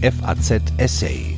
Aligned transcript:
FAZ 0.00 0.62
Essay. 0.76 1.36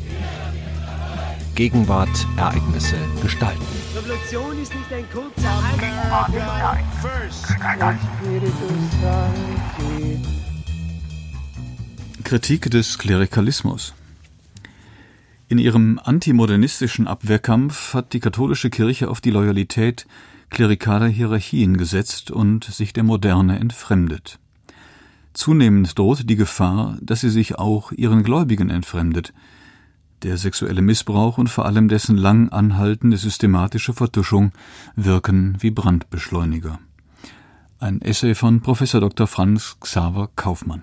Gegenwart, 1.54 2.26
Ereignisse, 2.37 2.96
Gestalten. 3.22 3.64
Revolution 3.96 4.60
ist 4.60 4.75
nicht 4.75 4.92
ein 4.92 5.04
kurzer 5.10 5.62
Kritik 12.23 12.71
des 12.71 12.99
Klerikalismus 12.99 13.95
In 15.49 15.58
ihrem 15.58 15.99
antimodernistischen 16.05 17.09
Abwehrkampf 17.09 17.95
hat 17.95 18.12
die 18.12 18.20
katholische 18.20 18.69
Kirche 18.69 19.09
auf 19.09 19.23
die 19.23 19.30
Loyalität 19.30 20.06
klerikaler 20.51 21.09
Hierarchien 21.09 21.79
gesetzt 21.79 22.30
und 22.30 22.65
sich 22.65 22.92
der 22.92 23.05
Moderne 23.05 23.59
entfremdet. 23.59 24.38
Zunehmend 25.33 25.98
droht 25.98 26.28
die 26.28 26.37
Gefahr, 26.37 26.98
dass 27.01 27.20
sie 27.20 27.30
sich 27.30 27.56
auch 27.56 27.92
ihren 27.92 28.23
Gläubigen 28.23 28.70
entfremdet. 28.70 29.33
Der 30.23 30.37
sexuelle 30.37 30.83
Missbrauch 30.83 31.39
und 31.39 31.48
vor 31.48 31.65
allem 31.66 31.89
dessen 31.89 32.16
lang 32.16 32.51
anhaltende 32.51 33.16
systematische 33.16 33.95
Vertuschung 33.95 34.53
wirken 34.97 35.56
wie 35.61 35.70
Brandbeschleuniger. 35.70 36.79
Ein 37.79 38.03
Essay 38.03 38.34
von 38.34 38.61
Prof. 38.61 38.80
Dr. 38.80 39.27
Franz 39.27 39.77
Xaver 39.80 40.29
Kaufmann. 40.37 40.83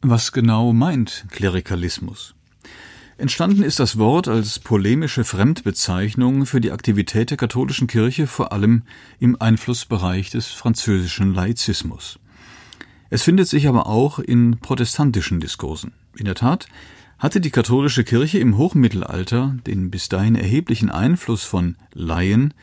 Was 0.00 0.32
genau 0.32 0.72
meint 0.72 1.26
Klerikalismus? 1.28 2.34
Entstanden 3.20 3.62
ist 3.62 3.78
das 3.78 3.98
Wort 3.98 4.28
als 4.28 4.58
polemische 4.58 5.24
Fremdbezeichnung 5.24 6.46
für 6.46 6.58
die 6.58 6.72
Aktivität 6.72 7.28
der 7.28 7.36
katholischen 7.36 7.86
Kirche 7.86 8.26
vor 8.26 8.50
allem 8.50 8.82
im 9.18 9.38
Einflussbereich 9.38 10.30
des 10.30 10.46
französischen 10.46 11.34
Laizismus. 11.34 12.18
Es 13.10 13.22
findet 13.22 13.46
sich 13.46 13.68
aber 13.68 13.86
auch 13.88 14.20
in 14.20 14.56
protestantischen 14.60 15.38
Diskursen. 15.38 15.92
In 16.16 16.24
der 16.24 16.34
Tat 16.34 16.66
hatte 17.18 17.42
die 17.42 17.50
katholische 17.50 18.04
Kirche 18.04 18.38
im 18.38 18.56
Hochmittelalter 18.56 19.54
den 19.66 19.90
bis 19.90 20.08
dahin 20.08 20.34
erheblichen 20.34 20.88
Einfluss 20.88 21.44
von 21.44 21.76
Laien, 21.92 22.54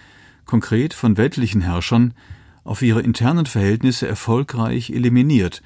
konkret 0.47 0.95
von 0.95 1.17
weltlichen 1.17 1.61
Herrschern, 1.61 2.15
auf 2.63 2.81
ihre 2.81 3.01
internen 3.01 3.45
Verhältnisse 3.45 4.07
erfolgreich 4.07 4.89
eliminiert 4.89 5.61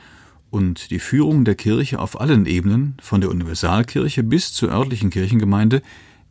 und 0.51 0.91
die 0.91 0.99
Führung 0.99 1.45
der 1.45 1.55
Kirche 1.55 1.99
auf 1.99 2.19
allen 2.21 2.45
Ebenen, 2.45 2.97
von 3.01 3.21
der 3.21 3.31
Universalkirche 3.31 4.21
bis 4.21 4.53
zur 4.53 4.69
örtlichen 4.69 5.09
Kirchengemeinde, 5.09 5.81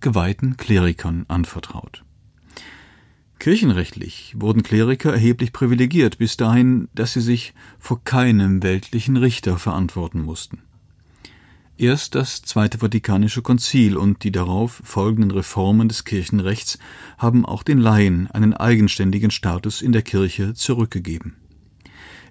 geweihten 0.00 0.56
Klerikern 0.56 1.24
anvertraut. 1.26 2.04
Kirchenrechtlich 3.38 4.34
wurden 4.36 4.62
Kleriker 4.62 5.12
erheblich 5.12 5.52
privilegiert 5.52 6.18
bis 6.18 6.36
dahin, 6.36 6.88
dass 6.94 7.14
sie 7.14 7.22
sich 7.22 7.54
vor 7.78 8.04
keinem 8.04 8.62
weltlichen 8.62 9.16
Richter 9.16 9.56
verantworten 9.56 10.20
mussten. 10.20 10.58
Erst 11.78 12.14
das 12.14 12.42
Zweite 12.42 12.76
Vatikanische 12.76 13.40
Konzil 13.40 13.96
und 13.96 14.22
die 14.22 14.32
darauf 14.32 14.82
folgenden 14.84 15.30
Reformen 15.30 15.88
des 15.88 16.04
Kirchenrechts 16.04 16.78
haben 17.16 17.46
auch 17.46 17.62
den 17.62 17.78
Laien 17.78 18.30
einen 18.30 18.52
eigenständigen 18.52 19.30
Status 19.30 19.80
in 19.80 19.92
der 19.92 20.02
Kirche 20.02 20.52
zurückgegeben. 20.52 21.36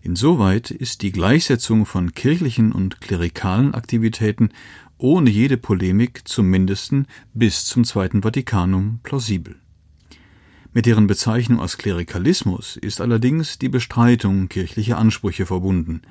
Insoweit 0.02 0.72
ist 0.72 1.02
die 1.02 1.12
Gleichsetzung 1.12 1.86
von 1.86 2.14
kirchlichen 2.14 2.72
und 2.72 3.02
klerikalen 3.02 3.74
Aktivitäten 3.74 4.50
ohne 4.98 5.30
jede 5.30 5.58
Polemik 5.58 6.28
zum 6.28 6.48
mindesten 6.48 7.08
bis 7.34 7.66
zum 7.66 7.84
Zweiten 7.84 8.22
Vatikanum 8.22 9.00
plausibel. 9.04 9.56
Mit 10.74 10.86
deren 10.86 11.08
Bezeichnung 11.08 11.60
als 11.60 11.78
Klerikalismus 11.78 12.78
ist 12.78 13.02
allerdings 13.02 13.58
die 13.58 13.70
Bestreitung 13.70 14.50
kirchlicher 14.50 14.98
Ansprüche 14.98 15.46
verbunden. 15.46 16.02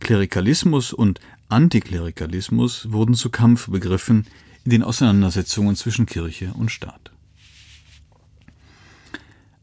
Klerikalismus 0.00 0.92
und 0.92 1.20
Antiklerikalismus 1.48 2.92
wurden 2.92 3.14
zu 3.14 3.30
Kampfbegriffen 3.30 4.26
in 4.64 4.70
den 4.70 4.82
Auseinandersetzungen 4.82 5.76
zwischen 5.76 6.06
Kirche 6.06 6.52
und 6.54 6.70
Staat. 6.70 7.15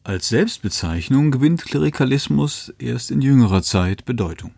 Als 0.05 0.27
Selbstbezeichnung 0.27 1.31
gewinnt 1.31 1.63
Klerikalismus 1.63 2.73
erst 2.77 3.09
in 3.09 3.21
jüngerer 3.21 3.63
Zeit 3.63 4.03
Bedeutung. 4.03 4.51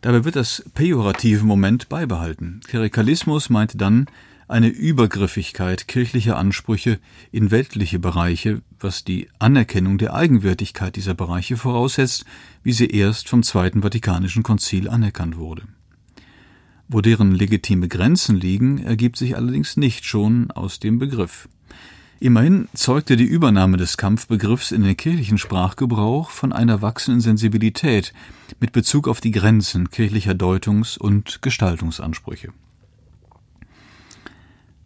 Dabei 0.00 0.24
wird 0.24 0.36
das 0.36 0.64
pejorative 0.72 1.44
Moment 1.44 1.90
beibehalten. 1.90 2.60
Klerikalismus 2.66 3.50
meint 3.50 3.78
dann 3.78 4.06
eine 4.48 4.68
Übergriffigkeit 4.68 5.86
kirchlicher 5.86 6.38
Ansprüche 6.38 6.98
in 7.30 7.50
weltliche 7.50 7.98
Bereiche, 7.98 8.62
was 8.80 9.04
die 9.04 9.28
Anerkennung 9.38 9.98
der 9.98 10.14
Eigenwürdigkeit 10.14 10.96
dieser 10.96 11.14
Bereiche 11.14 11.58
voraussetzt, 11.58 12.24
wie 12.62 12.72
sie 12.72 12.86
erst 12.86 13.28
vom 13.28 13.42
Zweiten 13.42 13.82
Vatikanischen 13.82 14.42
Konzil 14.42 14.88
anerkannt 14.88 15.36
wurde. 15.36 15.64
Wo 16.88 17.02
deren 17.02 17.32
legitime 17.32 17.88
Grenzen 17.88 18.36
liegen, 18.36 18.78
ergibt 18.78 19.18
sich 19.18 19.36
allerdings 19.36 19.76
nicht 19.76 20.06
schon 20.06 20.50
aus 20.50 20.80
dem 20.80 20.98
Begriff. 20.98 21.50
Immerhin 22.20 22.68
zeugte 22.74 23.16
die 23.16 23.24
Übernahme 23.24 23.76
des 23.76 23.96
Kampfbegriffs 23.96 24.70
in 24.70 24.82
den 24.82 24.96
kirchlichen 24.96 25.36
Sprachgebrauch 25.36 26.30
von 26.30 26.52
einer 26.52 26.80
wachsenden 26.80 27.20
Sensibilität 27.20 28.12
mit 28.60 28.72
Bezug 28.72 29.08
auf 29.08 29.20
die 29.20 29.32
Grenzen 29.32 29.90
kirchlicher 29.90 30.34
Deutungs- 30.34 30.96
und 30.96 31.42
Gestaltungsansprüche. 31.42 32.52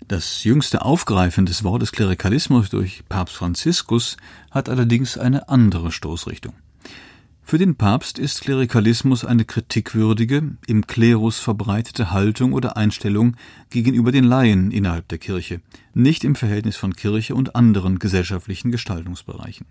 Das 0.09 0.43
jüngste 0.43 0.83
Aufgreifen 0.83 1.45
des 1.45 1.65
Wortes 1.65 1.93
Klerikalismus 1.93 2.71
durch 2.71 3.03
Papst 3.11 3.37
Franziskus 3.37 4.17
hat 4.51 4.71
allerdings 4.71 5.19
eine 5.19 5.51
andere 5.51 5.93
Stoßrichtung. 5.93 6.55
Für 7.51 7.57
den 7.57 7.77
Papst 7.77 8.19
ist 8.19 8.43
Klerikalismus 8.43 9.25
eine 9.25 9.47
kritikwürdige, 9.47 10.59
im 10.67 10.87
Klerus 10.87 11.39
verbreitete 11.39 12.11
Haltung 12.11 12.53
oder 12.53 12.77
Einstellung 12.77 13.37
gegenüber 13.71 14.13
den 14.13 14.25
Laien 14.25 14.71
innerhalb 14.71 15.09
der 15.09 15.17
Kirche, 15.17 15.63
nicht 15.95 16.25
im 16.25 16.35
Verhältnis 16.35 16.77
von 16.77 16.95
Kirche 16.95 17.35
und 17.35 17.57
anderen 17.57 17.99
gesellschaftlichen 17.99 18.71
Gestaltungsbereichen. 18.71 19.67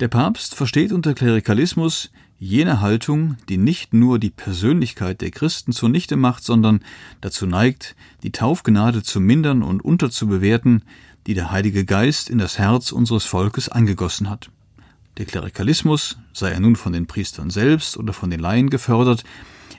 Der 0.00 0.08
Papst 0.08 0.54
versteht 0.54 0.92
unter 0.92 1.14
Klerikalismus 1.14 2.10
jene 2.38 2.82
Haltung, 2.82 3.38
die 3.48 3.56
nicht 3.56 3.94
nur 3.94 4.18
die 4.18 4.28
Persönlichkeit 4.28 5.22
der 5.22 5.30
Christen 5.30 5.72
zunichte 5.72 6.16
macht, 6.16 6.44
sondern 6.44 6.80
dazu 7.22 7.46
neigt, 7.46 7.96
die 8.22 8.30
Taufgnade 8.30 9.02
zu 9.02 9.20
mindern 9.20 9.62
und 9.62 9.82
unterzubewerten, 9.82 10.82
die 11.26 11.32
der 11.32 11.50
Heilige 11.50 11.86
Geist 11.86 12.28
in 12.28 12.36
das 12.36 12.58
Herz 12.58 12.92
unseres 12.92 13.24
Volkes 13.24 13.70
eingegossen 13.70 14.28
hat. 14.28 14.50
Der 15.18 15.26
Klerikalismus, 15.26 16.16
sei 16.32 16.50
er 16.50 16.60
nun 16.60 16.76
von 16.76 16.92
den 16.92 17.08
Priestern 17.08 17.50
selbst 17.50 17.96
oder 17.96 18.12
von 18.12 18.30
den 18.30 18.38
Laien 18.38 18.70
gefördert, 18.70 19.24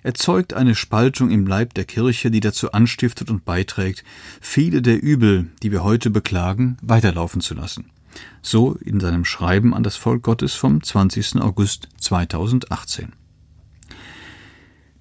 erzeugt 0.04 0.54
eine 0.54 0.76
Spaltung 0.76 1.32
im 1.32 1.48
Leib 1.48 1.74
der 1.74 1.86
Kirche, 1.86 2.30
die 2.30 2.42
dazu 2.42 2.74
anstiftet 2.74 3.30
und 3.30 3.46
beiträgt, 3.46 4.04
viele 4.42 4.82
der 4.82 5.02
Übel, 5.02 5.48
die 5.64 5.72
wir 5.72 5.84
heute 5.84 6.10
beklagen, 6.10 6.78
weiterlaufen 6.82 7.40
zu 7.40 7.54
lassen. 7.54 7.90
So 8.42 8.74
in 8.84 9.00
seinem 9.00 9.24
Schreiben 9.24 9.74
an 9.74 9.84
das 9.84 9.96
Volk 9.96 10.24
Gottes 10.24 10.56
vom 10.56 10.84
20. 10.84 11.38
August 11.38 11.88
2018. 12.00 13.14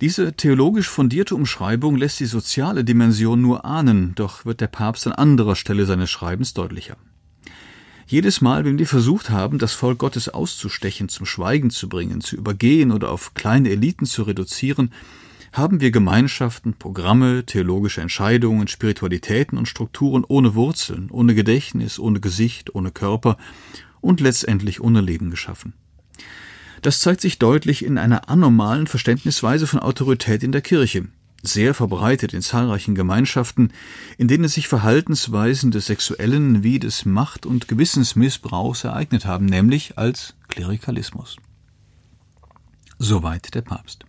Diese 0.00 0.34
theologisch 0.34 0.88
fundierte 0.88 1.34
Umschreibung 1.34 1.96
lässt 1.96 2.20
die 2.20 2.26
soziale 2.26 2.84
Dimension 2.84 3.42
nur 3.42 3.64
ahnen, 3.64 4.14
doch 4.14 4.44
wird 4.44 4.60
der 4.60 4.68
Papst 4.68 5.08
an 5.08 5.14
anderer 5.14 5.56
Stelle 5.56 5.86
seines 5.86 6.10
Schreibens 6.10 6.54
deutlicher. 6.54 6.96
Jedes 8.10 8.40
Mal, 8.40 8.64
wenn 8.64 8.78
wir 8.78 8.86
versucht 8.86 9.28
haben, 9.28 9.58
das 9.58 9.74
Volk 9.74 9.98
Gottes 9.98 10.30
auszustechen, 10.30 11.10
zum 11.10 11.26
Schweigen 11.26 11.68
zu 11.68 11.90
bringen, 11.90 12.22
zu 12.22 12.36
übergehen 12.36 12.90
oder 12.90 13.10
auf 13.10 13.34
kleine 13.34 13.68
Eliten 13.68 14.06
zu 14.06 14.22
reduzieren, 14.22 14.94
haben 15.52 15.82
wir 15.82 15.90
Gemeinschaften, 15.90 16.72
Programme, 16.72 17.44
theologische 17.44 18.00
Entscheidungen, 18.00 18.66
Spiritualitäten 18.66 19.58
und 19.58 19.68
Strukturen 19.68 20.24
ohne 20.26 20.54
Wurzeln, 20.54 21.10
ohne 21.10 21.34
Gedächtnis, 21.34 21.98
ohne 21.98 22.18
Gesicht, 22.18 22.74
ohne 22.74 22.92
Körper 22.92 23.36
und 24.00 24.20
letztendlich 24.20 24.80
ohne 24.80 25.02
Leben 25.02 25.28
geschaffen. 25.28 25.74
Das 26.80 27.00
zeigt 27.00 27.20
sich 27.20 27.38
deutlich 27.38 27.84
in 27.84 27.98
einer 27.98 28.30
anormalen 28.30 28.86
Verständnisweise 28.86 29.66
von 29.66 29.80
Autorität 29.80 30.42
in 30.42 30.52
der 30.52 30.62
Kirche, 30.62 31.08
sehr 31.52 31.74
verbreitet 31.74 32.32
in 32.32 32.42
zahlreichen 32.42 32.94
Gemeinschaften, 32.94 33.72
in 34.16 34.28
denen 34.28 34.48
sich 34.48 34.68
Verhaltensweisen 34.68 35.70
des 35.70 35.86
sexuellen 35.86 36.62
wie 36.62 36.78
des 36.78 37.04
Macht- 37.04 37.46
und 37.46 37.68
Gewissensmissbrauchs 37.68 38.84
ereignet 38.84 39.26
haben, 39.26 39.46
nämlich 39.46 39.98
als 39.98 40.34
Klerikalismus. 40.48 41.36
Soweit 42.98 43.54
der 43.54 43.62
Papst. 43.62 44.04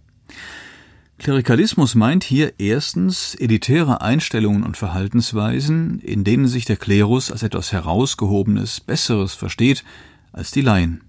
Klerikalismus 1.20 1.96
meint 1.96 2.24
hier 2.24 2.54
erstens 2.60 3.36
elitäre 3.36 4.00
Einstellungen 4.00 4.64
und 4.64 4.78
Verhaltensweisen, 4.78 6.00
in 6.00 6.24
denen 6.24 6.48
sich 6.48 6.64
der 6.64 6.78
Klerus 6.78 7.30
als 7.30 7.44
etwas 7.44 7.74
herausgehobenes, 7.74 8.80
Besseres 8.80 9.34
versteht 9.34 9.84
als 10.32 10.52
die 10.52 10.62
Laien. 10.62 11.02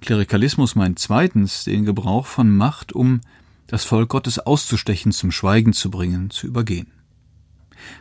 Klerikalismus 0.00 0.76
meint 0.76 1.00
zweitens 1.00 1.64
den 1.64 1.84
Gebrauch 1.84 2.26
von 2.26 2.56
Macht, 2.56 2.92
um 2.92 3.20
das 3.66 3.84
Volk 3.84 4.10
Gottes 4.10 4.38
auszustechen, 4.38 5.12
zum 5.12 5.30
Schweigen 5.30 5.72
zu 5.72 5.90
bringen, 5.90 6.30
zu 6.30 6.46
übergehen. 6.46 6.88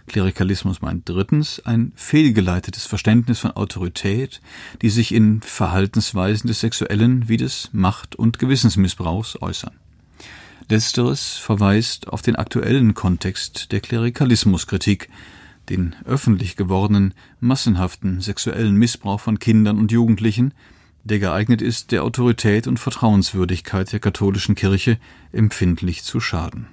Klerikalismus 0.07 0.81
meint 0.81 1.07
drittens 1.09 1.61
ein 1.65 1.91
fehlgeleitetes 1.95 2.85
Verständnis 2.85 3.39
von 3.39 3.51
Autorität, 3.51 4.41
die 4.81 4.89
sich 4.89 5.13
in 5.13 5.41
Verhaltensweisen 5.41 6.47
des 6.47 6.61
sexuellen 6.61 7.27
wie 7.27 7.37
des 7.37 7.69
Macht- 7.73 8.15
und 8.15 8.39
Gewissensmissbrauchs 8.39 9.41
äußern. 9.41 9.73
Letzteres 10.69 11.33
verweist 11.33 12.07
auf 12.07 12.21
den 12.21 12.35
aktuellen 12.35 12.93
Kontext 12.93 13.71
der 13.71 13.81
Klerikalismuskritik, 13.81 15.09
den 15.69 15.95
öffentlich 16.05 16.55
gewordenen, 16.55 17.13
massenhaften 17.39 18.21
sexuellen 18.21 18.75
Missbrauch 18.75 19.19
von 19.19 19.39
Kindern 19.39 19.77
und 19.77 19.91
Jugendlichen, 19.91 20.53
der 21.03 21.19
geeignet 21.19 21.61
ist, 21.61 21.91
der 21.91 22.03
Autorität 22.03 22.67
und 22.67 22.79
Vertrauenswürdigkeit 22.79 23.91
der 23.91 23.99
katholischen 23.99 24.55
Kirche 24.55 24.97
empfindlich 25.31 26.03
zu 26.03 26.19
schaden. 26.19 26.67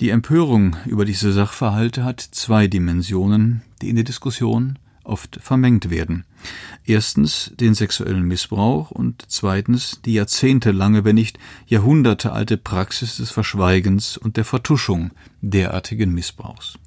Die 0.00 0.10
Empörung 0.10 0.76
über 0.86 1.04
diese 1.04 1.32
Sachverhalte 1.32 2.04
hat 2.04 2.20
zwei 2.20 2.66
Dimensionen, 2.66 3.62
die 3.80 3.90
in 3.90 3.96
der 3.96 4.04
Diskussion 4.04 4.78
oft 5.04 5.38
vermengt 5.40 5.90
werden. 5.90 6.24
Erstens 6.84 7.52
den 7.60 7.74
sexuellen 7.74 8.24
Missbrauch 8.24 8.90
und 8.90 9.24
zweitens 9.28 10.00
die 10.04 10.14
jahrzehntelange, 10.14 11.04
wenn 11.04 11.14
nicht 11.14 11.38
jahrhundertealte 11.66 12.56
Praxis 12.56 13.18
des 13.18 13.30
Verschweigens 13.30 14.16
und 14.16 14.36
der 14.36 14.44
Vertuschung 14.44 15.12
derartigen 15.40 16.12
Missbrauchs. 16.12 16.78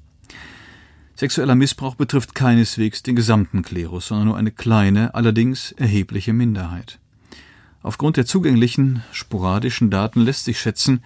Sexueller 1.18 1.56
Missbrauch 1.56 1.96
betrifft 1.96 2.36
keineswegs 2.36 3.02
den 3.02 3.16
gesamten 3.16 3.62
Klerus, 3.62 4.06
sondern 4.06 4.28
nur 4.28 4.36
eine 4.36 4.52
kleine, 4.52 5.16
allerdings 5.16 5.72
erhebliche 5.72 6.32
Minderheit. 6.32 7.00
Aufgrund 7.82 8.16
der 8.16 8.24
zugänglichen, 8.24 9.02
sporadischen 9.10 9.90
Daten 9.90 10.20
lässt 10.20 10.44
sich 10.44 10.60
schätzen, 10.60 11.02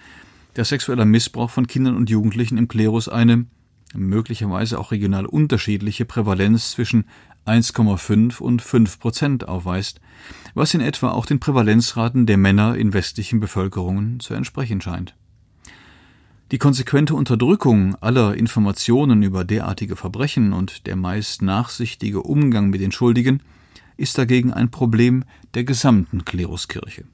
dass 0.53 0.69
sexueller 0.69 1.05
Missbrauch 1.05 1.49
von 1.49 1.65
Kindern 1.65 1.95
und 1.95 2.11
Jugendlichen 2.11 2.59
im 2.59 2.67
Klerus 2.67 3.09
eine 3.09 3.47
möglicherweise 3.95 4.77
auch 4.77 4.91
regional 4.91 5.25
unterschiedliche 5.25 6.05
Prävalenz 6.05 6.69
zwischen 6.69 7.05
1,5 7.47 8.39
und 8.39 8.61
5 8.61 8.99
Prozent 8.99 9.47
aufweist, 9.47 9.99
was 10.53 10.75
in 10.75 10.81
etwa 10.81 11.09
auch 11.09 11.25
den 11.25 11.39
Prävalenzraten 11.39 12.27
der 12.27 12.37
Männer 12.37 12.75
in 12.75 12.93
westlichen 12.93 13.39
Bevölkerungen 13.39 14.19
zu 14.19 14.35
entsprechen 14.35 14.79
scheint. 14.79 15.15
Die 16.53 16.59
konsequente 16.59 17.15
Unterdrückung 17.15 17.95
aller 17.95 18.35
Informationen 18.35 19.23
über 19.23 19.43
derartige 19.43 19.95
Verbrechen 19.95 20.53
und 20.53 20.85
der 20.85 20.95
meist 20.95 21.41
nachsichtige 21.41 22.21
Umgang 22.21 22.69
mit 22.69 22.79
den 22.79 22.91
Schuldigen 22.91 23.41
ist 23.97 24.19
dagegen 24.19 24.53
ein 24.53 24.69
Problem 24.69 25.23
der 25.55 25.63
gesamten 25.63 26.25
Kleruskirche. 26.25 27.05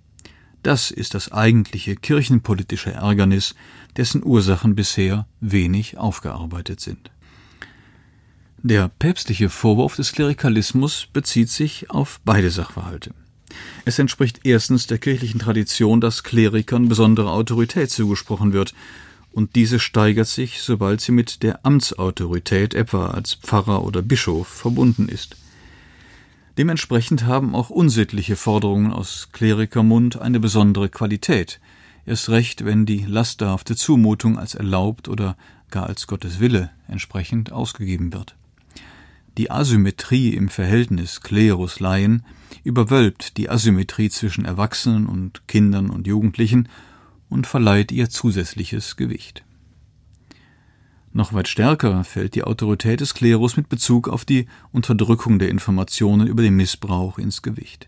Das 0.61 0.91
ist 0.91 1.13
das 1.13 1.31
eigentliche 1.31 1.95
kirchenpolitische 1.95 2.91
Ärgernis, 2.91 3.55
dessen 3.95 4.25
Ursachen 4.25 4.75
bisher 4.75 5.25
wenig 5.39 5.97
aufgearbeitet 5.97 6.81
sind. 6.81 7.09
Der 8.57 8.89
päpstliche 8.89 9.47
Vorwurf 9.47 9.95
des 9.95 10.11
Klerikalismus 10.11 11.07
bezieht 11.13 11.49
sich 11.49 11.89
auf 11.89 12.19
beide 12.25 12.51
Sachverhalte. 12.51 13.13
Es 13.85 13.99
entspricht 13.99 14.41
erstens 14.43 14.85
der 14.87 14.97
kirchlichen 14.97 15.39
Tradition, 15.39 16.01
dass 16.01 16.23
Klerikern 16.23 16.89
besondere 16.89 17.31
Autorität 17.31 17.89
zugesprochen 17.89 18.51
wird, 18.51 18.73
und 19.31 19.55
diese 19.55 19.79
steigert 19.79 20.27
sich, 20.27 20.61
sobald 20.61 21.01
sie 21.01 21.11
mit 21.11 21.43
der 21.43 21.65
Amtsautorität, 21.65 22.73
etwa 22.73 23.07
als 23.07 23.35
Pfarrer 23.35 23.83
oder 23.83 24.01
Bischof, 24.01 24.47
verbunden 24.47 25.07
ist. 25.07 25.37
Dementsprechend 26.57 27.25
haben 27.25 27.55
auch 27.55 27.69
unsittliche 27.69 28.35
Forderungen 28.35 28.91
aus 28.91 29.29
Klerikermund 29.31 30.19
eine 30.19 30.39
besondere 30.39 30.89
Qualität, 30.89 31.59
erst 32.05 32.29
recht, 32.29 32.65
wenn 32.65 32.85
die 32.85 33.05
lasterhafte 33.05 33.75
Zumutung 33.75 34.37
als 34.37 34.55
erlaubt 34.55 35.07
oder 35.07 35.37
gar 35.69 35.87
als 35.87 36.07
Gottes 36.07 36.39
Wille 36.39 36.71
entsprechend 36.87 37.51
ausgegeben 37.51 38.11
wird. 38.11 38.35
Die 39.37 39.51
Asymmetrie 39.51 40.33
im 40.33 40.49
Verhältnis 40.49 41.21
Klerus-Laien 41.21 42.25
überwölbt 42.63 43.37
die 43.37 43.49
Asymmetrie 43.49 44.09
zwischen 44.09 44.43
Erwachsenen 44.43 45.05
und 45.05 45.47
Kindern 45.47 45.89
und 45.89 46.07
Jugendlichen 46.07 46.67
und 47.29 47.47
verleiht 47.47 47.91
ihr 47.91 48.09
zusätzliches 48.09 48.95
Gewicht. 48.95 49.43
Noch 51.11 51.33
weit 51.33 51.47
stärker 51.47 52.03
fällt 52.03 52.35
die 52.35 52.43
Autorität 52.43 53.01
des 53.01 53.13
Klerus 53.13 53.57
mit 53.57 53.67
Bezug 53.67 54.07
auf 54.07 54.25
die 54.25 54.47
Unterdrückung 54.71 55.39
der 55.39 55.49
Informationen 55.49 56.27
über 56.27 56.43
den 56.43 56.55
Missbrauch 56.55 57.17
ins 57.17 57.41
Gewicht. 57.41 57.87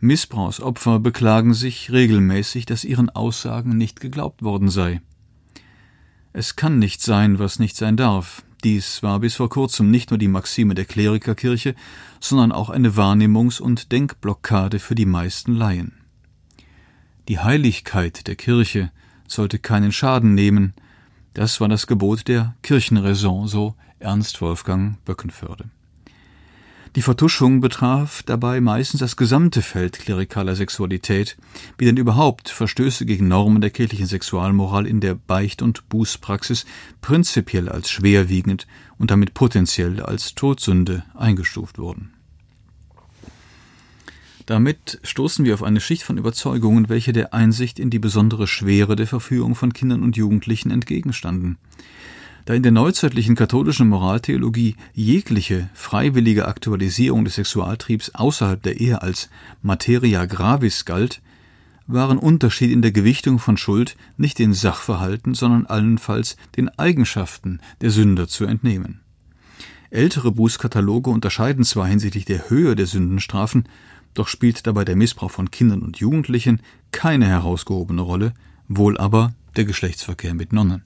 Missbrauchsopfer 0.00 1.00
beklagen 1.00 1.54
sich 1.54 1.90
regelmäßig, 1.90 2.66
dass 2.66 2.84
ihren 2.84 3.10
Aussagen 3.10 3.76
nicht 3.76 4.00
geglaubt 4.00 4.42
worden 4.42 4.68
sei. 4.68 5.00
Es 6.32 6.54
kann 6.54 6.78
nicht 6.78 7.02
sein, 7.02 7.38
was 7.38 7.58
nicht 7.58 7.76
sein 7.76 7.96
darf. 7.96 8.44
Dies 8.62 9.02
war 9.02 9.20
bis 9.20 9.36
vor 9.36 9.48
kurzem 9.48 9.90
nicht 9.90 10.10
nur 10.10 10.18
die 10.18 10.28
Maxime 10.28 10.74
der 10.74 10.84
Klerikerkirche, 10.84 11.74
sondern 12.20 12.52
auch 12.52 12.70
eine 12.70 12.90
Wahrnehmungs- 12.90 13.60
und 13.60 13.90
Denkblockade 13.90 14.78
für 14.78 14.94
die 14.94 15.06
meisten 15.06 15.54
Laien. 15.54 15.97
Die 17.28 17.38
Heiligkeit 17.38 18.26
der 18.26 18.36
Kirche 18.36 18.90
sollte 19.26 19.58
keinen 19.58 19.92
Schaden 19.92 20.34
nehmen, 20.34 20.72
das 21.34 21.60
war 21.60 21.68
das 21.68 21.86
Gebot 21.86 22.26
der 22.26 22.54
Kirchenraison, 22.62 23.46
so 23.46 23.74
Ernst 23.98 24.40
Wolfgang 24.40 25.04
Böckenförde. 25.04 25.66
Die 26.96 27.02
Vertuschung 27.02 27.60
betraf 27.60 28.22
dabei 28.22 28.62
meistens 28.62 29.00
das 29.00 29.18
gesamte 29.18 29.60
Feld 29.60 29.98
klerikaler 29.98 30.56
Sexualität, 30.56 31.36
wie 31.76 31.84
denn 31.84 31.98
überhaupt 31.98 32.48
Verstöße 32.48 33.04
gegen 33.04 33.28
Normen 33.28 33.60
der 33.60 33.70
kirchlichen 33.70 34.06
Sexualmoral 34.06 34.86
in 34.86 35.00
der 35.00 35.14
Beicht- 35.14 35.60
und 35.60 35.86
Bußpraxis 35.90 36.64
prinzipiell 37.02 37.68
als 37.68 37.90
schwerwiegend 37.90 38.66
und 38.96 39.10
damit 39.10 39.34
potenziell 39.34 40.00
als 40.00 40.34
Todsünde 40.34 41.04
eingestuft 41.14 41.78
wurden. 41.78 42.14
Damit 44.48 44.98
stoßen 45.02 45.44
wir 45.44 45.52
auf 45.52 45.62
eine 45.62 45.78
Schicht 45.78 46.04
von 46.04 46.16
Überzeugungen, 46.16 46.88
welche 46.88 47.12
der 47.12 47.34
Einsicht 47.34 47.78
in 47.78 47.90
die 47.90 47.98
besondere 47.98 48.46
Schwere 48.46 48.96
der 48.96 49.06
Verführung 49.06 49.54
von 49.54 49.74
Kindern 49.74 50.02
und 50.02 50.16
Jugendlichen 50.16 50.70
entgegenstanden. 50.70 51.58
Da 52.46 52.54
in 52.54 52.62
der 52.62 52.72
neuzeitlichen 52.72 53.36
katholischen 53.36 53.90
Moraltheologie 53.90 54.76
jegliche 54.94 55.68
freiwillige 55.74 56.48
Aktualisierung 56.48 57.26
des 57.26 57.34
Sexualtriebs 57.34 58.14
außerhalb 58.14 58.62
der 58.62 58.80
Ehe 58.80 59.02
als 59.02 59.28
materia 59.60 60.24
gravis 60.24 60.86
galt, 60.86 61.20
waren 61.86 62.16
Unterschied 62.16 62.70
in 62.70 62.80
der 62.80 62.92
Gewichtung 62.92 63.38
von 63.38 63.58
Schuld 63.58 63.98
nicht 64.16 64.38
den 64.38 64.54
Sachverhalten, 64.54 65.34
sondern 65.34 65.66
allenfalls 65.66 66.38
den 66.56 66.70
Eigenschaften 66.78 67.60
der 67.82 67.90
Sünder 67.90 68.28
zu 68.28 68.46
entnehmen. 68.46 69.00
Ältere 69.90 70.32
Bußkataloge 70.32 71.10
unterscheiden 71.10 71.64
zwar 71.64 71.86
hinsichtlich 71.86 72.24
der 72.24 72.48
Höhe 72.48 72.76
der 72.76 72.86
Sündenstrafen, 72.86 73.64
doch 74.18 74.28
spielt 74.28 74.66
dabei 74.66 74.84
der 74.84 74.96
Missbrauch 74.96 75.30
von 75.30 75.50
Kindern 75.50 75.82
und 75.82 75.98
Jugendlichen 75.98 76.60
keine 76.90 77.26
herausgehobene 77.26 78.02
Rolle, 78.02 78.34
wohl 78.66 78.98
aber 78.98 79.34
der 79.56 79.64
Geschlechtsverkehr 79.64 80.34
mit 80.34 80.52
Nonnen. 80.52 80.82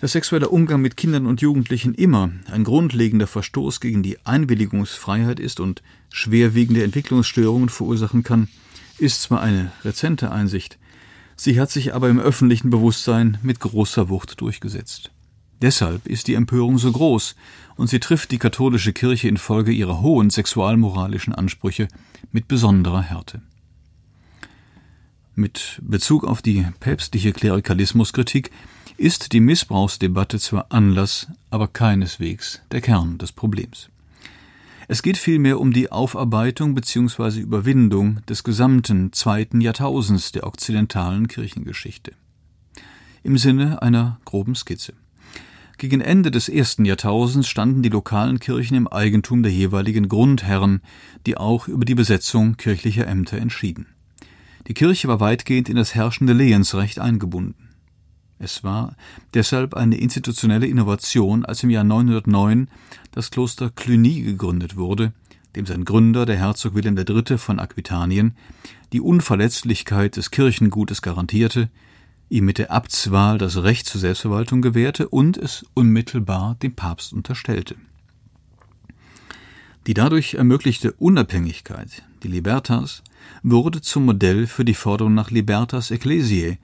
Dass 0.00 0.12
sexueller 0.12 0.52
Umgang 0.52 0.82
mit 0.82 0.96
Kindern 0.96 1.26
und 1.26 1.40
Jugendlichen 1.40 1.94
immer 1.94 2.30
ein 2.50 2.64
grundlegender 2.64 3.26
Verstoß 3.26 3.80
gegen 3.80 4.02
die 4.02 4.18
Einwilligungsfreiheit 4.26 5.40
ist 5.40 5.60
und 5.60 5.82
schwerwiegende 6.12 6.84
Entwicklungsstörungen 6.84 7.70
verursachen 7.70 8.22
kann, 8.22 8.48
ist 8.98 9.22
zwar 9.22 9.40
eine 9.40 9.72
rezente 9.82 10.30
Einsicht, 10.30 10.78
sie 11.36 11.58
hat 11.58 11.70
sich 11.70 11.94
aber 11.94 12.08
im 12.08 12.20
öffentlichen 12.20 12.70
Bewusstsein 12.70 13.38
mit 13.42 13.60
großer 13.60 14.08
Wucht 14.08 14.40
durchgesetzt. 14.40 15.13
Deshalb 15.64 16.06
ist 16.06 16.28
die 16.28 16.34
Empörung 16.34 16.76
so 16.76 16.92
groß, 16.92 17.34
und 17.76 17.88
sie 17.88 17.98
trifft 17.98 18.32
die 18.32 18.38
katholische 18.38 18.92
Kirche 18.92 19.28
infolge 19.28 19.72
ihrer 19.72 20.02
hohen 20.02 20.28
sexualmoralischen 20.28 21.34
Ansprüche 21.34 21.88
mit 22.32 22.48
besonderer 22.48 23.00
Härte. 23.00 23.40
Mit 25.34 25.80
Bezug 25.82 26.24
auf 26.24 26.42
die 26.42 26.66
päpstliche 26.80 27.32
Klerikalismuskritik 27.32 28.50
ist 28.98 29.32
die 29.32 29.40
Missbrauchsdebatte 29.40 30.38
zwar 30.38 30.66
Anlass, 30.68 31.28
aber 31.48 31.68
keineswegs 31.68 32.60
der 32.70 32.82
Kern 32.82 33.16
des 33.16 33.32
Problems. 33.32 33.88
Es 34.86 35.02
geht 35.02 35.16
vielmehr 35.16 35.58
um 35.58 35.72
die 35.72 35.90
Aufarbeitung 35.90 36.74
bzw. 36.74 37.40
Überwindung 37.40 38.20
des 38.26 38.44
gesamten 38.44 39.14
zweiten 39.14 39.62
Jahrtausends 39.62 40.30
der 40.30 40.46
okzidentalen 40.46 41.26
Kirchengeschichte. 41.26 42.12
Im 43.22 43.38
Sinne 43.38 43.80
einer 43.80 44.20
groben 44.26 44.54
Skizze. 44.56 44.92
Gegen 45.76 46.00
Ende 46.00 46.30
des 46.30 46.48
ersten 46.48 46.84
Jahrtausends 46.84 47.48
standen 47.48 47.82
die 47.82 47.88
lokalen 47.88 48.38
Kirchen 48.38 48.76
im 48.76 48.86
Eigentum 48.86 49.42
der 49.42 49.52
jeweiligen 49.52 50.08
Grundherren, 50.08 50.82
die 51.26 51.36
auch 51.36 51.66
über 51.66 51.84
die 51.84 51.96
Besetzung 51.96 52.56
kirchlicher 52.56 53.06
Ämter 53.06 53.38
entschieden. 53.38 53.86
Die 54.68 54.74
Kirche 54.74 55.08
war 55.08 55.20
weitgehend 55.20 55.68
in 55.68 55.76
das 55.76 55.94
herrschende 55.94 56.32
Lehensrecht 56.32 56.98
eingebunden. 56.98 57.70
Es 58.38 58.64
war 58.64 58.96
deshalb 59.32 59.74
eine 59.74 59.96
institutionelle 59.96 60.66
Innovation, 60.66 61.44
als 61.44 61.62
im 61.62 61.70
Jahr 61.70 61.84
909 61.84 62.68
das 63.12 63.30
Kloster 63.30 63.70
Cluny 63.70 64.22
gegründet 64.22 64.76
wurde, 64.76 65.12
dem 65.56 65.66
sein 65.66 65.84
Gründer, 65.84 66.26
der 66.26 66.36
Herzog 66.36 66.74
Wilhelm 66.74 66.96
III. 66.96 67.38
von 67.38 67.58
Aquitanien, 67.58 68.34
die 68.92 69.00
Unverletzlichkeit 69.00 70.16
des 70.16 70.30
Kirchengutes 70.30 71.02
garantierte, 71.02 71.68
ihm 72.28 72.44
mit 72.44 72.58
der 72.58 72.70
Abtswahl 72.70 73.38
das 73.38 73.62
Recht 73.62 73.86
zur 73.86 74.00
Selbstverwaltung 74.00 74.62
gewährte 74.62 75.08
und 75.08 75.36
es 75.36 75.64
unmittelbar 75.74 76.56
dem 76.62 76.74
Papst 76.74 77.12
unterstellte. 77.12 77.76
Die 79.86 79.94
dadurch 79.94 80.34
ermöglichte 80.34 80.92
Unabhängigkeit, 80.92 82.02
die 82.22 82.28
Libertas, 82.28 83.02
wurde 83.42 83.82
zum 83.82 84.06
Modell 84.06 84.46
für 84.46 84.64
die 84.64 84.74
Forderung 84.74 85.12
nach 85.12 85.30
Libertas 85.30 85.90
Ecclesiae, 85.90 86.58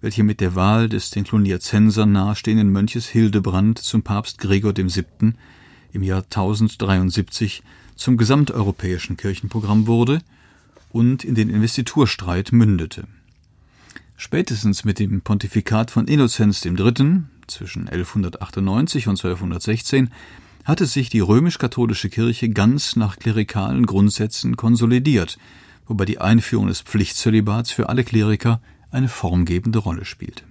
welche 0.00 0.24
mit 0.24 0.40
der 0.40 0.54
Wahl 0.54 0.88
des 0.88 1.10
den 1.10 1.24
Cluniazensern 1.24 2.10
nahestehenden 2.10 2.70
Mönches 2.70 3.06
Hildebrand 3.06 3.78
zum 3.78 4.02
Papst 4.02 4.38
Gregor 4.38 4.76
VII. 4.76 5.34
im 5.92 6.02
Jahr 6.02 6.24
1073 6.24 7.62
zum 7.94 8.16
gesamteuropäischen 8.16 9.16
Kirchenprogramm 9.16 9.86
wurde 9.86 10.20
und 10.90 11.24
in 11.24 11.34
den 11.34 11.48
Investiturstreit 11.48 12.50
mündete. 12.52 13.04
Spätestens 14.16 14.84
mit 14.84 14.98
dem 14.98 15.22
Pontifikat 15.22 15.90
von 15.90 16.06
Innozenz 16.06 16.64
III. 16.64 17.22
zwischen 17.46 17.88
1198 17.88 19.08
und 19.08 19.22
1216 19.22 20.10
hatte 20.64 20.86
sich 20.86 21.10
die 21.10 21.20
römisch-katholische 21.20 22.08
Kirche 22.08 22.48
ganz 22.48 22.96
nach 22.96 23.18
klerikalen 23.18 23.86
Grundsätzen 23.86 24.56
konsolidiert, 24.56 25.38
wobei 25.86 26.04
die 26.04 26.20
Einführung 26.20 26.68
des 26.68 26.80
Pflichtzölibats 26.80 27.70
für 27.70 27.88
alle 27.88 28.04
Kleriker 28.04 28.60
eine 28.90 29.08
formgebende 29.08 29.80
Rolle 29.80 30.04
spielte. 30.04 30.44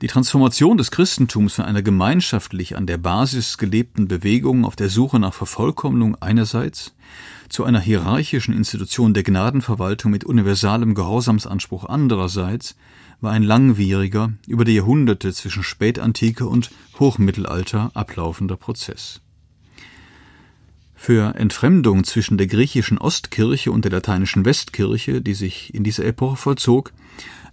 Die 0.00 0.06
Transformation 0.06 0.78
des 0.78 0.92
Christentums 0.92 1.54
von 1.54 1.64
einer 1.64 1.82
gemeinschaftlich 1.82 2.76
an 2.76 2.86
der 2.86 2.98
Basis 2.98 3.58
gelebten 3.58 4.06
Bewegung 4.06 4.64
auf 4.64 4.76
der 4.76 4.90
Suche 4.90 5.18
nach 5.18 5.34
Vervollkommnung 5.34 6.14
einerseits 6.20 6.94
zu 7.48 7.64
einer 7.64 7.80
hierarchischen 7.80 8.54
Institution 8.54 9.12
der 9.12 9.24
Gnadenverwaltung 9.24 10.12
mit 10.12 10.22
universalem 10.22 10.94
Gehorsamsanspruch 10.94 11.84
andererseits 11.84 12.76
war 13.20 13.32
ein 13.32 13.42
langwieriger, 13.42 14.32
über 14.46 14.64
die 14.64 14.74
Jahrhunderte 14.74 15.32
zwischen 15.32 15.64
Spätantike 15.64 16.46
und 16.46 16.70
Hochmittelalter 17.00 17.90
ablaufender 17.94 18.56
Prozess. 18.56 19.20
Für 20.94 21.34
Entfremdung 21.34 22.04
zwischen 22.04 22.38
der 22.38 22.46
griechischen 22.46 22.98
Ostkirche 22.98 23.72
und 23.72 23.84
der 23.84 23.90
lateinischen 23.90 24.44
Westkirche, 24.44 25.20
die 25.22 25.34
sich 25.34 25.74
in 25.74 25.82
dieser 25.82 26.04
Epoche 26.04 26.36
vollzog, 26.36 26.92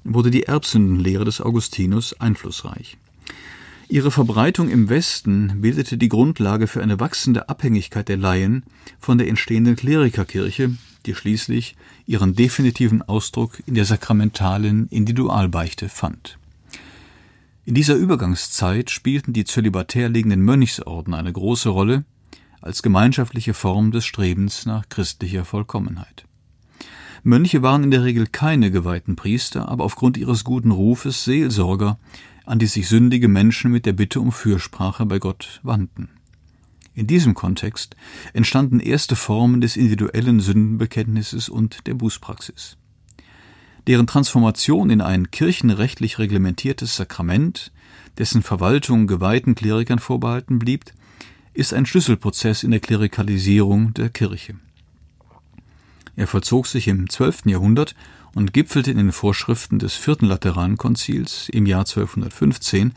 wurde 0.05 0.31
die 0.31 0.43
Erbsündenlehre 0.43 1.25
des 1.25 1.41
Augustinus 1.41 2.13
einflussreich. 2.21 2.97
Ihre 3.87 4.09
Verbreitung 4.09 4.69
im 4.69 4.89
Westen 4.89 5.61
bildete 5.61 5.97
die 5.97 6.09
Grundlage 6.09 6.67
für 6.67 6.81
eine 6.81 6.99
wachsende 6.99 7.49
Abhängigkeit 7.49 8.07
der 8.07 8.17
Laien 8.17 8.63
von 8.99 9.17
der 9.17 9.27
entstehenden 9.27 9.75
Klerikerkirche, 9.75 10.71
die 11.05 11.13
schließlich 11.13 11.75
ihren 12.07 12.35
definitiven 12.35 13.01
Ausdruck 13.03 13.61
in 13.67 13.75
der 13.75 13.85
sakramentalen 13.85 14.87
Individualbeichte 14.87 15.89
fand. 15.89 16.39
In 17.65 17.75
dieser 17.75 17.95
Übergangszeit 17.95 18.89
spielten 18.89 19.33
die 19.33 19.43
zölibatär 19.43 20.09
liegenden 20.09 20.41
Mönchsorden 20.41 21.13
eine 21.13 21.33
große 21.33 21.69
Rolle 21.69 22.05
als 22.61 22.81
gemeinschaftliche 22.81 23.53
Form 23.53 23.91
des 23.91 24.05
Strebens 24.05 24.65
nach 24.65 24.89
christlicher 24.89 25.45
Vollkommenheit. 25.45 26.24
Mönche 27.27 27.63
waren 27.63 27.83
in 27.83 27.89
der 27.89 28.03
Regel 28.03 28.27
keine 28.27 28.69
geweihten 28.69 29.15
Priester, 29.15 29.67
aber 29.67 29.83
aufgrund 29.83 30.15
ihres 30.15 30.43
guten 30.43 30.69
Rufes 30.69 31.23
Seelsorger, 31.23 31.97
an 32.45 32.59
die 32.59 32.67
sich 32.67 32.87
sündige 32.87 33.27
Menschen 33.27 33.71
mit 33.71 33.87
der 33.87 33.93
Bitte 33.93 34.21
um 34.21 34.31
Fürsprache 34.31 35.07
bei 35.07 35.17
Gott 35.17 35.59
wandten. 35.63 36.09
In 36.93 37.07
diesem 37.07 37.33
Kontext 37.33 37.95
entstanden 38.33 38.79
erste 38.79 39.15
Formen 39.15 39.59
des 39.59 39.75
individuellen 39.75 40.39
Sündenbekenntnisses 40.39 41.49
und 41.49 41.87
der 41.87 41.95
Bußpraxis. 41.95 42.77
Deren 43.87 44.05
Transformation 44.05 44.91
in 44.91 45.01
ein 45.01 45.31
kirchenrechtlich 45.31 46.19
reglementiertes 46.19 46.95
Sakrament, 46.95 47.71
dessen 48.19 48.43
Verwaltung 48.43 49.07
geweihten 49.07 49.55
Klerikern 49.55 49.97
vorbehalten 49.97 50.59
blieb, 50.59 50.85
ist 51.55 51.73
ein 51.73 51.87
Schlüsselprozess 51.87 52.61
in 52.61 52.69
der 52.69 52.81
Klerikalisierung 52.81 53.95
der 53.95 54.09
Kirche. 54.09 54.59
Er 56.15 56.27
vollzog 56.27 56.67
sich 56.67 56.87
im 56.87 57.09
12. 57.09 57.45
Jahrhundert 57.45 57.95
und 58.33 58.53
gipfelte 58.53 58.91
in 58.91 58.97
den 58.97 59.11
Vorschriften 59.11 59.79
des 59.79 59.95
Vierten 59.95 60.25
Laterankonzils 60.25 61.49
im 61.49 61.65
Jahr 61.65 61.81
1215, 61.81 62.93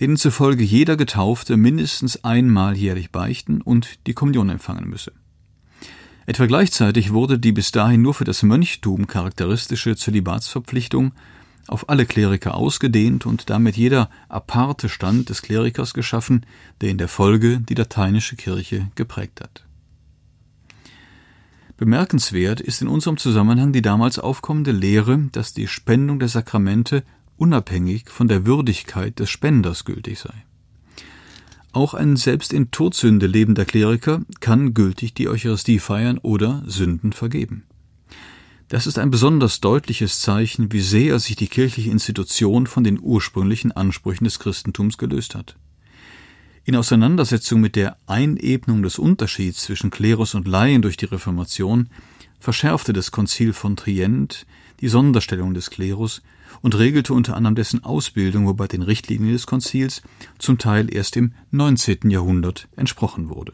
denen 0.00 0.16
zufolge 0.16 0.62
jeder 0.62 0.96
Getaufte 0.96 1.56
mindestens 1.56 2.24
einmal 2.24 2.76
jährlich 2.76 3.10
beichten 3.10 3.60
und 3.60 4.06
die 4.06 4.14
Kommunion 4.14 4.50
empfangen 4.50 4.88
müsse. 4.88 5.12
Etwa 6.26 6.46
gleichzeitig 6.46 7.12
wurde 7.12 7.38
die 7.38 7.52
bis 7.52 7.70
dahin 7.70 8.02
nur 8.02 8.14
für 8.14 8.24
das 8.24 8.42
Mönchtum 8.42 9.06
charakteristische 9.06 9.94
Zölibatsverpflichtung 9.94 11.12
auf 11.68 11.88
alle 11.88 12.06
Kleriker 12.06 12.54
ausgedehnt 12.54 13.26
und 13.26 13.50
damit 13.50 13.76
jeder 13.76 14.10
aparte 14.28 14.88
Stand 14.88 15.28
des 15.28 15.42
Klerikers 15.42 15.94
geschaffen, 15.94 16.44
der 16.80 16.90
in 16.90 16.98
der 16.98 17.08
Folge 17.08 17.60
die 17.60 17.74
lateinische 17.74 18.36
Kirche 18.36 18.88
geprägt 18.94 19.40
hat. 19.40 19.64
Bemerkenswert 21.76 22.60
ist 22.60 22.80
in 22.80 22.88
unserem 22.88 23.18
Zusammenhang 23.18 23.72
die 23.72 23.82
damals 23.82 24.18
aufkommende 24.18 24.72
Lehre, 24.72 25.28
dass 25.32 25.52
die 25.52 25.68
Spendung 25.68 26.18
der 26.18 26.28
Sakramente 26.28 27.02
unabhängig 27.36 28.08
von 28.08 28.28
der 28.28 28.46
Würdigkeit 28.46 29.18
des 29.18 29.28
Spenders 29.28 29.84
gültig 29.84 30.18
sei. 30.18 30.32
Auch 31.72 31.92
ein 31.92 32.16
selbst 32.16 32.54
in 32.54 32.70
Todsünde 32.70 33.26
lebender 33.26 33.66
Kleriker 33.66 34.22
kann 34.40 34.72
gültig 34.72 35.12
die 35.12 35.28
Eucharistie 35.28 35.78
feiern 35.78 36.16
oder 36.16 36.62
Sünden 36.66 37.12
vergeben. 37.12 37.64
Das 38.68 38.86
ist 38.86 38.98
ein 38.98 39.10
besonders 39.10 39.60
deutliches 39.60 40.20
Zeichen, 40.20 40.72
wie 40.72 40.80
sehr 40.80 41.18
sich 41.18 41.36
die 41.36 41.46
kirchliche 41.46 41.90
Institution 41.90 42.66
von 42.66 42.82
den 42.82 42.98
ursprünglichen 43.00 43.72
Ansprüchen 43.72 44.24
des 44.24 44.38
Christentums 44.38 44.96
gelöst 44.96 45.34
hat. 45.34 45.56
In 46.68 46.74
Auseinandersetzung 46.74 47.60
mit 47.60 47.76
der 47.76 47.96
Einebnung 48.08 48.82
des 48.82 48.98
Unterschieds 48.98 49.62
zwischen 49.62 49.90
Klerus 49.90 50.34
und 50.34 50.48
Laien 50.48 50.82
durch 50.82 50.96
die 50.96 51.04
Reformation 51.04 51.88
verschärfte 52.40 52.92
das 52.92 53.12
Konzil 53.12 53.52
von 53.52 53.76
Trient 53.76 54.46
die 54.80 54.88
Sonderstellung 54.88 55.54
des 55.54 55.70
Klerus 55.70 56.22
und 56.62 56.76
regelte 56.76 57.14
unter 57.14 57.36
anderem 57.36 57.54
dessen 57.54 57.84
Ausbildung, 57.84 58.48
wobei 58.48 58.66
den 58.66 58.82
Richtlinien 58.82 59.32
des 59.32 59.46
Konzils 59.46 60.02
zum 60.38 60.58
Teil 60.58 60.92
erst 60.92 61.16
im 61.16 61.34
19. 61.52 62.10
Jahrhundert 62.10 62.66
entsprochen 62.74 63.28
wurde. 63.28 63.52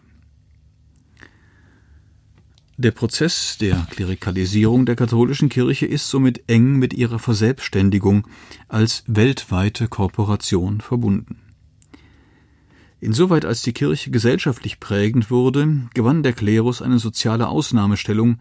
Der 2.78 2.92
Prozess 2.92 3.58
der 3.60 3.86
Klerikalisierung 3.90 4.86
der 4.86 4.96
katholischen 4.96 5.50
Kirche 5.50 5.84
ist 5.84 6.08
somit 6.08 6.44
eng 6.46 6.78
mit 6.78 6.94
ihrer 6.94 7.18
Verselbstständigung 7.18 8.26
als 8.68 9.04
weltweite 9.06 9.88
Korporation 9.88 10.80
verbunden. 10.80 11.41
Insoweit 13.02 13.44
als 13.44 13.62
die 13.62 13.72
Kirche 13.72 14.12
gesellschaftlich 14.12 14.78
prägend 14.78 15.28
wurde, 15.28 15.88
gewann 15.92 16.22
der 16.22 16.34
Klerus 16.34 16.80
eine 16.80 17.00
soziale 17.00 17.48
Ausnahmestellung, 17.48 18.38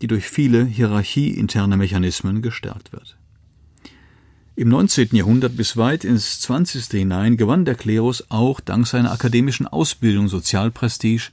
die 0.00 0.06
durch 0.06 0.26
viele 0.26 0.64
hierarchieinterne 0.64 1.76
Mechanismen 1.76 2.40
gestärkt 2.40 2.92
wird. 2.92 3.16
Im 4.54 4.68
19. 4.68 5.16
Jahrhundert 5.16 5.56
bis 5.56 5.76
weit 5.76 6.04
ins 6.04 6.40
20. 6.42 6.86
hinein 6.92 7.36
gewann 7.36 7.64
der 7.64 7.74
Klerus 7.74 8.24
auch 8.28 8.60
dank 8.60 8.86
seiner 8.86 9.10
akademischen 9.10 9.66
Ausbildung 9.66 10.28
Sozialprestige, 10.28 11.32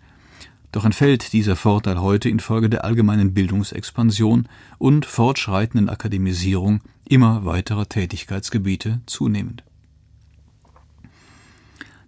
doch 0.71 0.83
entfällt 0.83 1.33
dieser 1.33 1.55
Vorteil 1.55 2.01
heute 2.01 2.29
infolge 2.29 2.67
der 2.67 2.83
allgemeinen 2.83 3.35
Bildungsexpansion 3.35 4.47
und 4.79 5.05
fortschreitenden 5.05 5.87
Akademisierung 5.87 6.81
immer 7.07 7.45
weiterer 7.45 7.87
Tätigkeitsgebiete 7.87 9.01
zunehmend. 9.05 9.63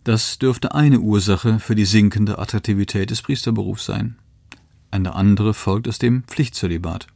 Das 0.04 0.38
dürfte 0.38 0.76
eine 0.76 1.00
Ursache 1.00 1.60
für 1.60 1.76
die 1.76 1.86
sinkende 1.86 2.38
Attraktivität 2.38 3.10
des 3.10 3.22
Priesterberufs 3.22 3.86
sein. 3.86 4.18
Eine 4.92 5.16
andere 5.16 5.54
folgt 5.54 5.88
aus 5.88 5.98
dem 5.98 6.24
Pflichtzölibat. 6.24 7.08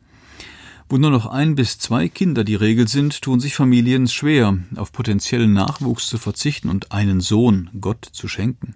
Wo 0.89 0.98
nur 0.98 1.12
noch 1.12 1.25
ein 1.25 1.56
bis 1.56 1.79
zwei 1.79 2.08
Kinder 2.08 2.46
die 2.46 2.56
Regel 2.56 2.88
sind, 2.88 3.22
tun 3.22 3.41
sich 3.41 3.56
Familien 3.56 4.08
schwer, 4.08 4.58
auf 4.77 4.94
potenziellen 4.94 5.51
Nachwuchs 5.51 6.08
zu 6.08 6.17
verzichten 6.17 6.70
und 6.70 6.94
einen 6.94 7.20
Sohn 7.20 7.70
Gott 7.82 8.08
zu 8.10 8.29
schenken. 8.29 8.74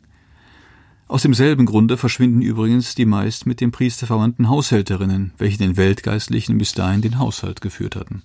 Aus 1.07 1.21
demselben 1.21 1.65
Grunde 1.65 1.95
verschwinden 1.95 2.41
übrigens 2.41 2.95
die 2.95 3.05
meist 3.05 3.45
mit 3.45 3.61
dem 3.61 3.71
Priester 3.71 4.07
verwandten 4.07 4.49
Haushälterinnen, 4.49 5.33
welche 5.37 5.57
den 5.57 5.77
Weltgeistlichen 5.77 6.57
bis 6.57 6.73
dahin 6.73 7.01
den 7.01 7.17
Haushalt 7.17 7.61
geführt 7.61 7.95
hatten. 7.95 8.23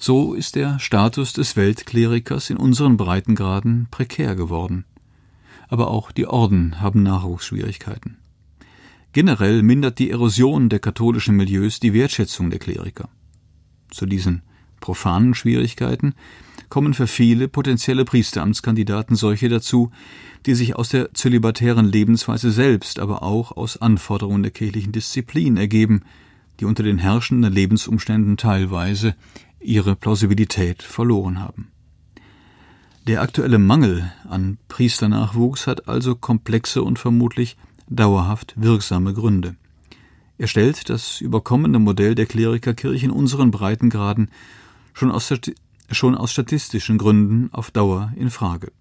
So 0.00 0.34
ist 0.34 0.54
der 0.54 0.78
Status 0.78 1.32
des 1.32 1.56
Weltklerikers 1.56 2.50
in 2.50 2.56
unseren 2.56 2.96
Breitengraden 2.96 3.88
prekär 3.90 4.36
geworden. 4.36 4.84
Aber 5.68 5.88
auch 5.88 6.12
die 6.12 6.26
Orden 6.26 6.80
haben 6.80 7.02
Nachwuchsschwierigkeiten. 7.02 8.16
Generell 9.12 9.62
mindert 9.62 9.98
die 9.98 10.10
Erosion 10.10 10.68
der 10.68 10.78
katholischen 10.78 11.34
Milieus 11.34 11.80
die 11.80 11.94
Wertschätzung 11.94 12.50
der 12.50 12.60
Kleriker. 12.60 13.08
Zu 13.90 14.06
diesen 14.06 14.42
profanen 14.80 15.34
Schwierigkeiten 15.34 16.14
kommen 16.68 16.94
für 16.94 17.08
viele 17.08 17.48
potenzielle 17.48 18.04
Priesteramtskandidaten 18.04 19.16
solche 19.16 19.48
dazu, 19.48 19.90
die 20.46 20.54
sich 20.54 20.76
aus 20.76 20.90
der 20.90 21.12
zölibatären 21.14 21.86
Lebensweise 21.86 22.52
selbst, 22.52 23.00
aber 23.00 23.24
auch 23.24 23.56
aus 23.56 23.78
Anforderungen 23.78 24.44
der 24.44 24.52
kirchlichen 24.52 24.92
Disziplin 24.92 25.56
ergeben, 25.56 26.02
die 26.60 26.66
unter 26.66 26.82
den 26.82 26.98
herrschenden 26.98 27.52
Lebensumständen 27.52 28.36
teilweise 28.36 29.14
ihre 29.60 29.96
Plausibilität 29.96 30.82
verloren 30.82 31.40
haben. 31.40 31.68
Der 33.06 33.22
aktuelle 33.22 33.58
Mangel 33.58 34.12
an 34.28 34.58
Priesternachwuchs 34.68 35.66
hat 35.66 35.88
also 35.88 36.14
komplexe 36.14 36.82
und 36.82 36.98
vermutlich 36.98 37.56
dauerhaft 37.88 38.54
wirksame 38.56 39.14
Gründe. 39.14 39.56
Er 40.36 40.46
stellt 40.46 40.88
das 40.88 41.20
überkommene 41.20 41.78
Modell 41.78 42.14
der 42.14 42.26
Klerikerkirche 42.26 43.06
in 43.06 43.10
unseren 43.10 43.50
Breitengraden 43.50 44.30
schon 44.92 45.10
aus, 45.10 45.32
schon 45.90 46.14
aus 46.14 46.32
statistischen 46.32 46.98
Gründen 46.98 47.52
auf 47.52 47.70
Dauer 47.70 48.12
in 48.14 48.30
Frage. 48.30 48.72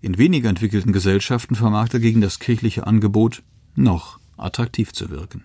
In 0.00 0.16
weniger 0.16 0.48
entwickelten 0.48 0.92
Gesellschaften 0.92 1.54
vermag 1.54 1.90
dagegen 1.90 2.20
das 2.20 2.38
kirchliche 2.38 2.86
Angebot 2.86 3.42
noch 3.74 4.18
attraktiv 4.38 4.92
zu 4.92 5.10
wirken. 5.10 5.44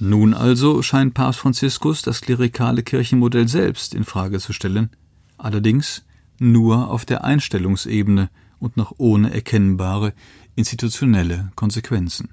Nun 0.00 0.32
also 0.32 0.82
scheint 0.82 1.14
Papst 1.14 1.40
Franziskus 1.40 2.02
das 2.02 2.20
klerikale 2.20 2.82
Kirchenmodell 2.82 3.48
selbst 3.48 3.94
in 3.94 4.04
Frage 4.04 4.38
zu 4.38 4.52
stellen, 4.52 4.90
allerdings 5.38 6.04
nur 6.38 6.88
auf 6.88 7.04
der 7.04 7.24
Einstellungsebene 7.24 8.30
und 8.60 8.76
noch 8.76 8.94
ohne 8.98 9.34
erkennbare 9.34 10.12
institutionelle 10.54 11.50
Konsequenzen. 11.56 12.30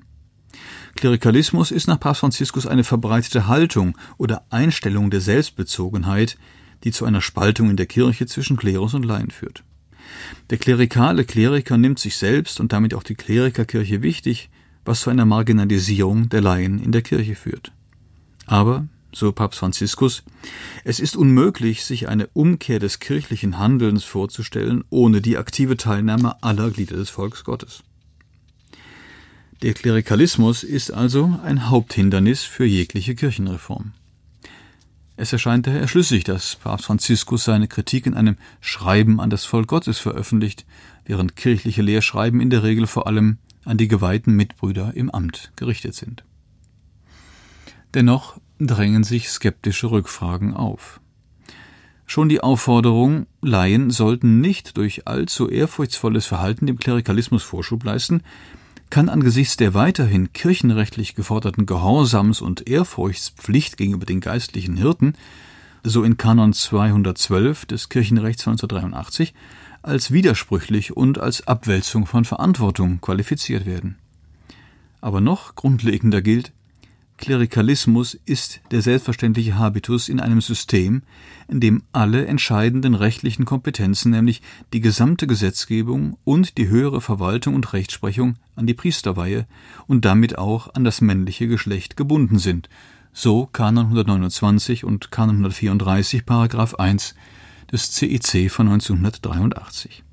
Klerikalismus 0.95 1.71
ist 1.71 1.87
nach 1.87 1.99
Papst 1.99 2.21
Franziskus 2.21 2.67
eine 2.67 2.83
verbreitete 2.83 3.47
Haltung 3.47 3.97
oder 4.17 4.45
Einstellung 4.51 5.09
der 5.09 5.21
Selbstbezogenheit, 5.21 6.37
die 6.83 6.91
zu 6.91 7.05
einer 7.05 7.21
Spaltung 7.21 7.71
in 7.71 7.77
der 7.77 7.87
Kirche 7.87 8.27
zwischen 8.27 8.57
Klerus 8.57 8.93
und 8.93 9.05
Laien 9.05 9.31
führt. 9.31 9.63
Der 10.51 10.59
klerikale 10.59 11.25
Kleriker 11.25 11.77
nimmt 11.77 11.97
sich 11.97 12.15
selbst 12.17 12.59
und 12.59 12.71
damit 12.71 12.93
auch 12.93 13.03
die 13.03 13.15
Klerikerkirche 13.15 14.03
wichtig, 14.03 14.49
was 14.85 15.01
zu 15.01 15.09
einer 15.09 15.25
Marginalisierung 15.25 16.29
der 16.29 16.41
Laien 16.41 16.81
in 16.81 16.91
der 16.91 17.01
Kirche 17.01 17.35
führt. 17.35 17.71
Aber, 18.45 18.87
so 19.11 19.31
Papst 19.31 19.59
Franziskus, 19.59 20.23
es 20.83 20.99
ist 20.99 21.15
unmöglich, 21.15 21.83
sich 21.83 22.07
eine 22.07 22.27
Umkehr 22.27 22.79
des 22.79 22.99
kirchlichen 22.99 23.57
Handelns 23.57 24.03
vorzustellen, 24.03 24.83
ohne 24.89 25.21
die 25.21 25.37
aktive 25.37 25.77
Teilnahme 25.77 26.41
aller 26.43 26.69
Glieder 26.69 26.95
des 26.95 27.09
Volks 27.09 27.43
Gottes. 27.43 27.83
Der 29.61 29.73
Klerikalismus 29.73 30.63
ist 30.63 30.91
also 30.91 31.39
ein 31.43 31.69
Haupthindernis 31.69 32.43
für 32.43 32.65
jegliche 32.65 33.15
Kirchenreform. 33.15 33.93
Es 35.17 35.31
erscheint 35.31 35.65
daher 35.65 35.87
schlüssig, 35.87 36.25
dass 36.25 36.57
Papst 36.57 36.85
Franziskus 36.85 37.45
seine 37.45 37.69
Kritik 37.69 38.05
in 38.05 38.15
einem 38.15 38.35
Schreiben 38.59 39.21
an 39.21 39.29
das 39.29 39.45
Volk 39.45 39.67
Gottes 39.67 39.97
veröffentlicht, 39.97 40.65
während 41.05 41.37
kirchliche 41.37 41.81
Lehrschreiben 41.81 42.41
in 42.41 42.49
der 42.49 42.63
Regel 42.63 42.85
vor 42.85 43.07
allem 43.07 43.37
an 43.65 43.77
die 43.77 43.87
geweihten 43.87 44.35
Mitbrüder 44.35 44.93
im 44.95 45.09
Amt 45.09 45.51
gerichtet 45.55 45.95
sind. 45.95 46.23
Dennoch 47.93 48.37
drängen 48.59 49.03
sich 49.03 49.29
skeptische 49.29 49.91
Rückfragen 49.91 50.53
auf. 50.53 51.01
Schon 52.05 52.29
die 52.29 52.41
Aufforderung, 52.41 53.25
Laien 53.41 53.89
sollten 53.89 54.39
nicht 54.39 54.77
durch 54.77 55.07
allzu 55.07 55.49
ehrfurchtsvolles 55.49 56.27
Verhalten 56.27 56.67
dem 56.67 56.77
Klerikalismus 56.77 57.41
Vorschub 57.41 57.83
leisten, 57.83 58.21
kann 58.91 59.09
angesichts 59.09 59.57
der 59.57 59.73
weiterhin 59.73 60.31
kirchenrechtlich 60.31 61.15
geforderten 61.15 61.65
Gehorsams- 61.65 62.41
und 62.41 62.69
Ehrfurchtspflicht 62.69 63.77
gegenüber 63.77 64.05
den 64.05 64.21
geistlichen 64.21 64.77
Hirten, 64.77 65.15
so 65.83 66.03
in 66.03 66.17
Kanon 66.17 66.53
212 66.53 67.65
des 67.65 67.89
Kirchenrechts 67.89 68.47
1983, 68.47 69.33
als 69.85 70.11
widersprüchlich 70.11 70.97
und 70.97 71.19
als 71.19 71.47
Abwälzung 71.47 72.05
von 72.05 72.25
Verantwortung 72.25 73.01
qualifiziert 73.01 73.65
werden. 73.65 73.97
Aber 74.99 75.21
noch 75.21 75.55
grundlegender 75.55 76.21
gilt, 76.21 76.51
Klerikalismus 77.17 78.19
ist 78.25 78.59
der 78.71 78.81
selbstverständliche 78.81 79.57
Habitus 79.57 80.09
in 80.09 80.19
einem 80.19 80.41
System, 80.41 81.03
in 81.47 81.61
dem 81.61 81.83
alle 81.93 82.25
entscheidenden 82.25 82.93
rechtlichen 82.93 83.45
Kompetenzen, 83.45 84.11
nämlich 84.11 84.41
die 84.73 84.81
gesamte 84.81 85.25
Gesetzgebung 85.25 86.17
und 86.25 86.57
die 86.57 86.67
höhere 86.67 86.99
Verwaltung 86.99 87.55
und 87.55 87.71
Rechtsprechung 87.71 88.35
an 88.55 88.67
die 88.67 88.73
Priesterweihe 88.73 89.47
und 89.87 90.03
damit 90.03 90.37
auch 90.37 90.73
an 90.73 90.83
das 90.83 90.99
männliche 90.99 91.47
Geschlecht 91.47 91.95
gebunden 91.95 92.37
sind. 92.37 92.67
So 93.13 93.45
Kanon 93.45 93.85
129 93.85 94.83
und 94.83 95.09
Kanon 95.09 95.37
134 95.37 96.25
Paragraph 96.25 96.75
1 96.75 97.15
des 97.75 97.91
CIC 97.91 98.49
von 98.49 98.67
1983. 98.67 100.03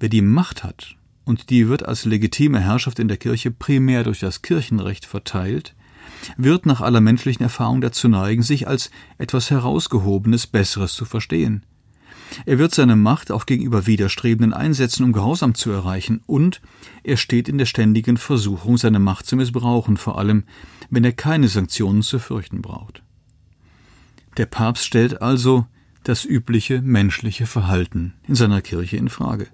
Wer 0.00 0.08
die 0.08 0.22
Macht 0.22 0.64
hat, 0.64 0.96
und 1.24 1.50
die 1.50 1.68
wird 1.68 1.86
als 1.86 2.04
legitime 2.04 2.60
Herrschaft 2.60 2.98
in 2.98 3.06
der 3.06 3.16
Kirche 3.16 3.52
primär 3.52 4.02
durch 4.02 4.18
das 4.20 4.42
Kirchenrecht 4.42 5.06
verteilt, 5.06 5.76
wird 6.36 6.66
nach 6.66 6.80
aller 6.80 7.00
menschlichen 7.00 7.44
Erfahrung 7.44 7.80
dazu 7.80 8.08
neigen, 8.08 8.42
sich 8.42 8.66
als 8.66 8.90
etwas 9.18 9.50
Herausgehobenes, 9.50 10.48
Besseres 10.48 10.94
zu 10.94 11.04
verstehen. 11.04 11.64
Er 12.44 12.58
wird 12.58 12.74
seine 12.74 12.96
Macht 12.96 13.30
auch 13.30 13.46
gegenüber 13.46 13.86
Widerstrebenden 13.86 14.52
einsetzen, 14.52 15.04
um 15.04 15.12
Gehorsam 15.12 15.54
zu 15.54 15.70
erreichen, 15.70 16.22
und 16.26 16.60
er 17.04 17.16
steht 17.16 17.48
in 17.48 17.58
der 17.58 17.66
ständigen 17.66 18.16
Versuchung, 18.16 18.78
seine 18.78 18.98
Macht 18.98 19.26
zu 19.26 19.36
missbrauchen, 19.36 19.96
vor 19.96 20.18
allem 20.18 20.42
wenn 20.90 21.04
er 21.04 21.12
keine 21.12 21.46
Sanktionen 21.46 22.02
zu 22.02 22.18
fürchten 22.18 22.62
braucht. 22.62 23.04
Der 24.36 24.46
Papst 24.46 24.84
stellt 24.84 25.22
also 25.22 25.66
das 26.08 26.24
übliche 26.24 26.82
menschliche 26.82 27.46
Verhalten 27.46 28.14
in 28.28 28.36
seiner 28.36 28.62
Kirche 28.62 28.96
in 28.96 29.08
Frage. 29.08 29.48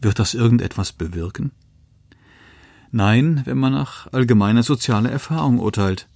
Wird 0.00 0.18
das 0.18 0.32
irgendetwas 0.32 0.92
bewirken? 0.92 1.50
Nein, 2.90 3.42
wenn 3.44 3.58
man 3.58 3.72
nach 3.72 4.10
allgemeiner 4.12 4.62
sozialer 4.62 5.10
Erfahrung 5.10 5.58
urteilt. 5.58 6.08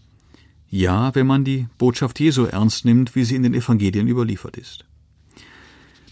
Ja, 0.70 1.14
wenn 1.14 1.26
man 1.26 1.44
die 1.44 1.66
Botschaft 1.76 2.18
Jesu 2.18 2.44
ernst 2.44 2.86
nimmt, 2.86 3.14
wie 3.14 3.24
sie 3.24 3.36
in 3.36 3.42
den 3.42 3.52
Evangelien 3.52 4.08
überliefert 4.08 4.56
ist. 4.56 4.86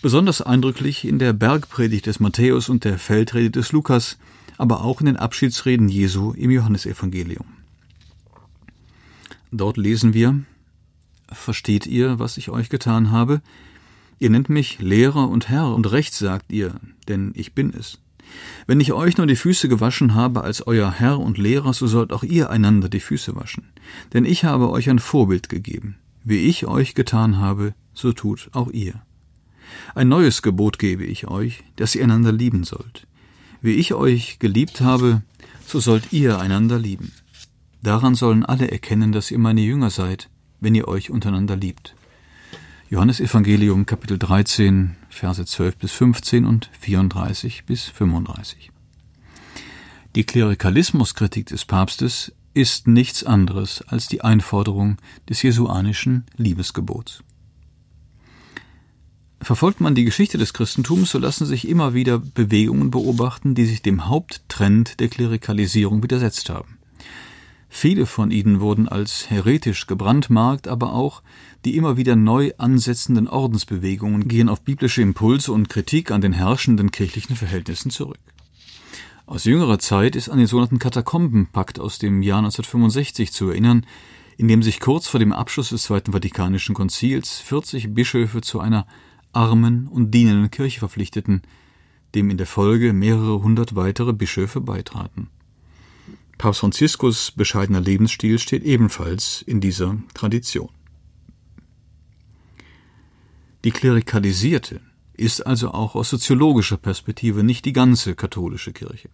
Besonders 0.03 0.43
eindrücklich 0.43 1.07
in 1.07 1.19
der 1.19 1.33
Bergpredigt 1.33 2.07
des 2.07 2.21
Matthäus 2.21 2.69
und 2.69 2.85
der 2.85 2.99
Feldrede 2.99 3.51
des 3.51 3.73
Lukas, 3.73 4.19
aber 4.59 4.85
auch 4.85 5.01
in 5.01 5.07
den 5.07 5.17
Abschiedsreden 5.17 5.89
Jesu 5.89 6.33
im 6.33 6.51
Johannesevangelium. 6.51 7.47
Dort 9.51 9.79
lesen 9.79 10.13
wir 10.13 10.41
Versteht 11.33 11.87
ihr, 11.87 12.19
was 12.19 12.37
ich 12.37 12.51
euch 12.51 12.69
getan 12.69 13.11
habe? 13.11 13.41
Ihr 14.19 14.31
nennt 14.31 14.49
mich 14.49 14.81
Lehrer 14.81 15.29
und 15.29 15.49
Herr 15.49 15.75
und 15.75 15.91
Recht 15.91 16.13
sagt 16.13 16.53
ihr, 16.53 16.75
denn 17.09 17.33
ich 17.35 17.55
bin 17.55 17.73
es. 17.73 17.99
Wenn 18.67 18.81
ich 18.81 18.93
euch 18.93 19.17
nur 19.17 19.27
die 19.27 19.37
Füße 19.37 19.69
gewaschen 19.69 20.15
habe 20.15 20.43
als 20.43 20.67
euer 20.67 20.91
Herr 20.93 21.19
und 21.19 21.39
Lehrer, 21.39 21.73
so 21.73 21.87
sollt 21.87 22.13
auch 22.13 22.23
ihr 22.23 22.51
einander 22.51 22.89
die 22.89 23.01
Füße 23.01 23.35
waschen. 23.35 23.65
Denn 24.13 24.25
ich 24.25 24.45
habe 24.45 24.71
euch 24.71 24.91
ein 24.91 24.99
Vorbild 24.99 25.49
gegeben. 25.49 25.97
Wie 26.23 26.39
ich 26.39 26.67
euch 26.67 26.95
getan 26.95 27.39
habe, 27.39 27.75
so 27.95 28.13
tut 28.13 28.51
auch 28.53 28.71
ihr. 28.71 29.03
Ein 29.95 30.09
neues 30.09 30.43
Gebot 30.43 30.79
gebe 30.79 31.05
ich 31.05 31.29
euch, 31.29 31.65
dass 31.77 31.95
ihr 31.95 32.05
einander 32.05 32.33
lieben 32.33 32.65
sollt. 32.65 33.07
Wie 33.63 33.75
ich 33.75 33.95
euch 33.95 34.39
geliebt 34.39 34.81
habe, 34.81 35.23
so 35.67 35.81
sollt 35.81 36.13
ihr 36.13 36.39
einander 36.39 36.79
lieben. 36.79 37.13
Daran 37.83 38.15
sollen 38.15 38.45
alle 38.45 38.71
erkennen, 38.71 39.13
dass 39.13 39.31
ihr 39.31 39.39
meine 39.39 39.63
Jünger 39.63 39.91
seid, 39.91 40.29
wenn 40.61 40.75
ihr 40.75 40.89
euch 40.89 41.11
untereinander 41.11 41.57
liebt. 41.57 41.95
Johannes 42.89 43.21
Evangelium 43.21 43.87
Kapitel 43.87 44.19
13 44.19 44.97
Verse 45.09 45.45
12 45.45 45.77
bis 45.77 45.93
15 45.93 46.45
und 46.45 46.71
34 46.81 47.65
bis 47.65 47.85
35. 47.85 48.71
Die 50.17 50.25
Klerikalismuskritik 50.25 51.47
des 51.47 51.65
Papstes 51.65 52.33
ist 52.53 52.89
nichts 52.89 53.23
anderes 53.23 53.83
als 53.83 54.09
die 54.09 54.23
Einforderung 54.23 54.97
des 55.29 55.43
jesuanischen 55.43 56.25
Liebesgebots. 56.37 57.23
Verfolgt 59.41 59.81
man 59.81 59.95
die 59.95 60.05
Geschichte 60.05 60.37
des 60.37 60.53
Christentums, 60.53 61.13
so 61.13 61.19
lassen 61.19 61.47
sich 61.47 61.67
immer 61.67 61.95
wieder 61.95 62.19
Bewegungen 62.19 62.91
beobachten, 62.91 63.55
die 63.55 63.65
sich 63.65 63.83
dem 63.83 64.07
Haupttrend 64.07 65.01
der 65.01 65.09
Klerikalisierung 65.09 66.03
widersetzt 66.03 66.51
haben. 66.51 66.80
Viele 67.73 68.05
von 68.05 68.33
ihnen 68.33 68.59
wurden 68.59 68.89
als 68.89 69.31
heretisch 69.31 69.87
gebrandmarkt, 69.87 70.67
aber 70.67 70.93
auch 70.93 71.23
die 71.65 71.77
immer 71.77 71.97
wieder 71.97 72.17
neu 72.17 72.51
ansetzenden 72.59 73.29
Ordensbewegungen 73.29 74.27
gehen 74.27 74.49
auf 74.49 74.63
biblische 74.63 75.03
Impulse 75.03 75.53
und 75.53 75.69
Kritik 75.69 76.11
an 76.11 76.21
den 76.21 76.33
herrschenden 76.33 76.91
kirchlichen 76.91 77.37
Verhältnissen 77.37 77.91
zurück. 77.91 78.19
Aus 79.25 79.45
jüngerer 79.45 79.79
Zeit 79.79 80.17
ist 80.17 80.29
an 80.29 80.39
den 80.39 80.49
sogenannten 80.49 80.81
Katakombenpakt 80.81 81.79
aus 81.79 82.01
dem 82.01 82.23
Jahr 82.23 82.39
1965 82.39 83.31
zu 83.31 83.51
erinnern, 83.51 83.87
in 84.37 84.49
dem 84.49 84.65
sich 84.65 84.81
kurz 84.81 85.07
vor 85.07 85.21
dem 85.21 85.33
Abschluss 85.33 85.69
des 85.69 85.85
Zweiten 85.85 86.13
Vatikanischen 86.13 86.75
Konzils 86.75 87.39
40 87.39 87.95
Bischöfe 87.95 88.41
zu 88.41 88.59
einer 88.59 88.85
armen 89.33 89.87
und 89.87 90.11
dienenden 90.11 90.51
Kirche 90.51 90.81
verpflichteten, 90.81 91.43
dem 92.17 92.31
in 92.31 92.37
der 92.37 92.47
Folge 92.47 92.93
mehrere 92.93 93.41
hundert 93.41 93.77
weitere 93.77 94.13
Bischöfe 94.13 94.61
beitraten. 94.61 95.29
Papst 96.41 96.61
Franziskus 96.61 97.33
bescheidener 97.33 97.83
Lebensstil 97.83 98.39
steht 98.39 98.63
ebenfalls 98.63 99.43
in 99.43 99.61
dieser 99.61 99.99
Tradition. 100.15 100.71
Die 103.63 103.71
klerikalisierte 103.71 104.81
ist 105.13 105.43
also 105.47 105.73
auch 105.73 105.95
aus 105.97 106.09
soziologischer 106.09 106.79
Perspektive 106.79 107.45
nicht 107.45 107.67
die 107.67 107.75
ganze 107.75 108.15
katholische 108.15 108.73
Kirche. 108.73 109.11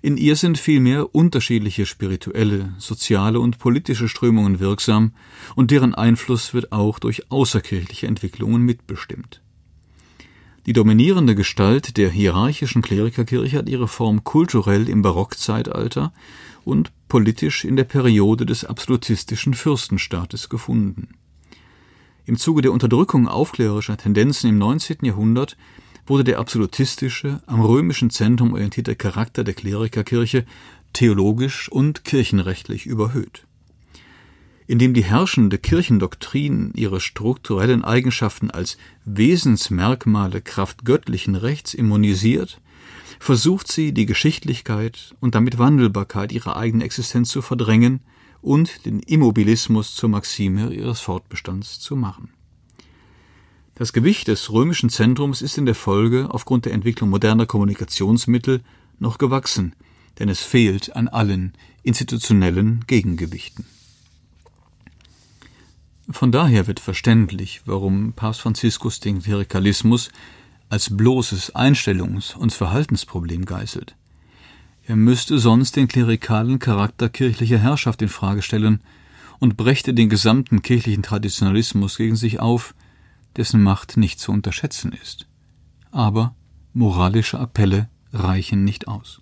In 0.00 0.16
ihr 0.16 0.36
sind 0.36 0.58
vielmehr 0.58 1.12
unterschiedliche 1.12 1.86
spirituelle, 1.86 2.72
soziale 2.78 3.40
und 3.40 3.58
politische 3.58 4.08
Strömungen 4.08 4.60
wirksam, 4.60 5.14
und 5.56 5.72
deren 5.72 5.92
Einfluss 5.92 6.54
wird 6.54 6.70
auch 6.70 7.00
durch 7.00 7.32
außerkirchliche 7.32 8.06
Entwicklungen 8.06 8.62
mitbestimmt. 8.62 9.42
Die 10.68 10.74
dominierende 10.74 11.34
Gestalt 11.34 11.96
der 11.96 12.10
hierarchischen 12.10 12.82
Klerikerkirche 12.82 13.56
hat 13.56 13.70
ihre 13.70 13.88
Form 13.88 14.22
kulturell 14.22 14.90
im 14.90 15.00
Barockzeitalter 15.00 16.12
und 16.62 16.92
politisch 17.08 17.64
in 17.64 17.74
der 17.74 17.84
Periode 17.84 18.44
des 18.44 18.66
absolutistischen 18.66 19.54
Fürstenstaates 19.54 20.50
gefunden. 20.50 21.08
Im 22.26 22.36
Zuge 22.36 22.60
der 22.60 22.72
Unterdrückung 22.72 23.28
aufklärerischer 23.28 23.96
Tendenzen 23.96 24.50
im 24.50 24.58
19. 24.58 24.98
Jahrhundert 25.04 25.56
wurde 26.06 26.24
der 26.24 26.38
absolutistische, 26.38 27.40
am 27.46 27.62
römischen 27.62 28.10
Zentrum 28.10 28.52
orientierte 28.52 28.94
Charakter 28.94 29.44
der 29.44 29.54
Klerikerkirche 29.54 30.44
theologisch 30.92 31.70
und 31.70 32.04
kirchenrechtlich 32.04 32.84
überhöht. 32.84 33.47
Indem 34.68 34.92
die 34.92 35.02
herrschende 35.02 35.56
Kirchendoktrin 35.56 36.72
ihre 36.74 37.00
strukturellen 37.00 37.84
Eigenschaften 37.84 38.50
als 38.50 38.76
Wesensmerkmale 39.06 40.42
Kraft 40.42 40.84
göttlichen 40.84 41.36
Rechts 41.36 41.72
immunisiert, 41.72 42.60
versucht 43.18 43.72
sie, 43.72 43.92
die 43.92 44.04
Geschichtlichkeit 44.04 45.14
und 45.20 45.34
damit 45.34 45.56
Wandelbarkeit 45.56 46.32
ihrer 46.32 46.56
eigenen 46.56 46.82
Existenz 46.82 47.30
zu 47.30 47.40
verdrängen 47.40 48.00
und 48.42 48.84
den 48.84 49.00
Immobilismus 49.00 49.94
zur 49.94 50.10
Maxime 50.10 50.70
ihres 50.70 51.00
Fortbestands 51.00 51.80
zu 51.80 51.96
machen. 51.96 52.28
Das 53.74 53.94
Gewicht 53.94 54.28
des 54.28 54.52
römischen 54.52 54.90
Zentrums 54.90 55.40
ist 55.40 55.56
in 55.56 55.64
der 55.64 55.76
Folge 55.76 56.28
aufgrund 56.28 56.66
der 56.66 56.74
Entwicklung 56.74 57.08
moderner 57.08 57.46
Kommunikationsmittel 57.46 58.60
noch 58.98 59.16
gewachsen, 59.16 59.74
denn 60.18 60.28
es 60.28 60.42
fehlt 60.42 60.94
an 60.94 61.08
allen 61.08 61.54
institutionellen 61.82 62.84
Gegengewichten. 62.86 63.64
Von 66.10 66.32
daher 66.32 66.66
wird 66.66 66.80
verständlich, 66.80 67.62
warum 67.66 68.14
Papst 68.14 68.40
Franziskus 68.40 68.98
den 68.98 69.22
Klerikalismus 69.22 70.10
als 70.70 70.96
bloßes 70.96 71.54
Einstellungs- 71.54 72.34
und 72.34 72.52
Verhaltensproblem 72.52 73.44
geißelt. 73.44 73.94
Er 74.86 74.96
müsste 74.96 75.38
sonst 75.38 75.76
den 75.76 75.86
klerikalen 75.86 76.58
Charakter 76.58 77.10
kirchlicher 77.10 77.58
Herrschaft 77.58 78.00
in 78.00 78.08
Frage 78.08 78.40
stellen 78.40 78.80
und 79.38 79.58
brächte 79.58 79.92
den 79.92 80.08
gesamten 80.08 80.62
kirchlichen 80.62 81.02
Traditionalismus 81.02 81.98
gegen 81.98 82.16
sich 82.16 82.40
auf, 82.40 82.74
dessen 83.36 83.62
Macht 83.62 83.98
nicht 83.98 84.18
zu 84.18 84.32
unterschätzen 84.32 84.92
ist. 84.92 85.26
Aber 85.90 86.34
moralische 86.72 87.38
Appelle 87.38 87.90
reichen 88.14 88.64
nicht 88.64 88.88
aus. 88.88 89.20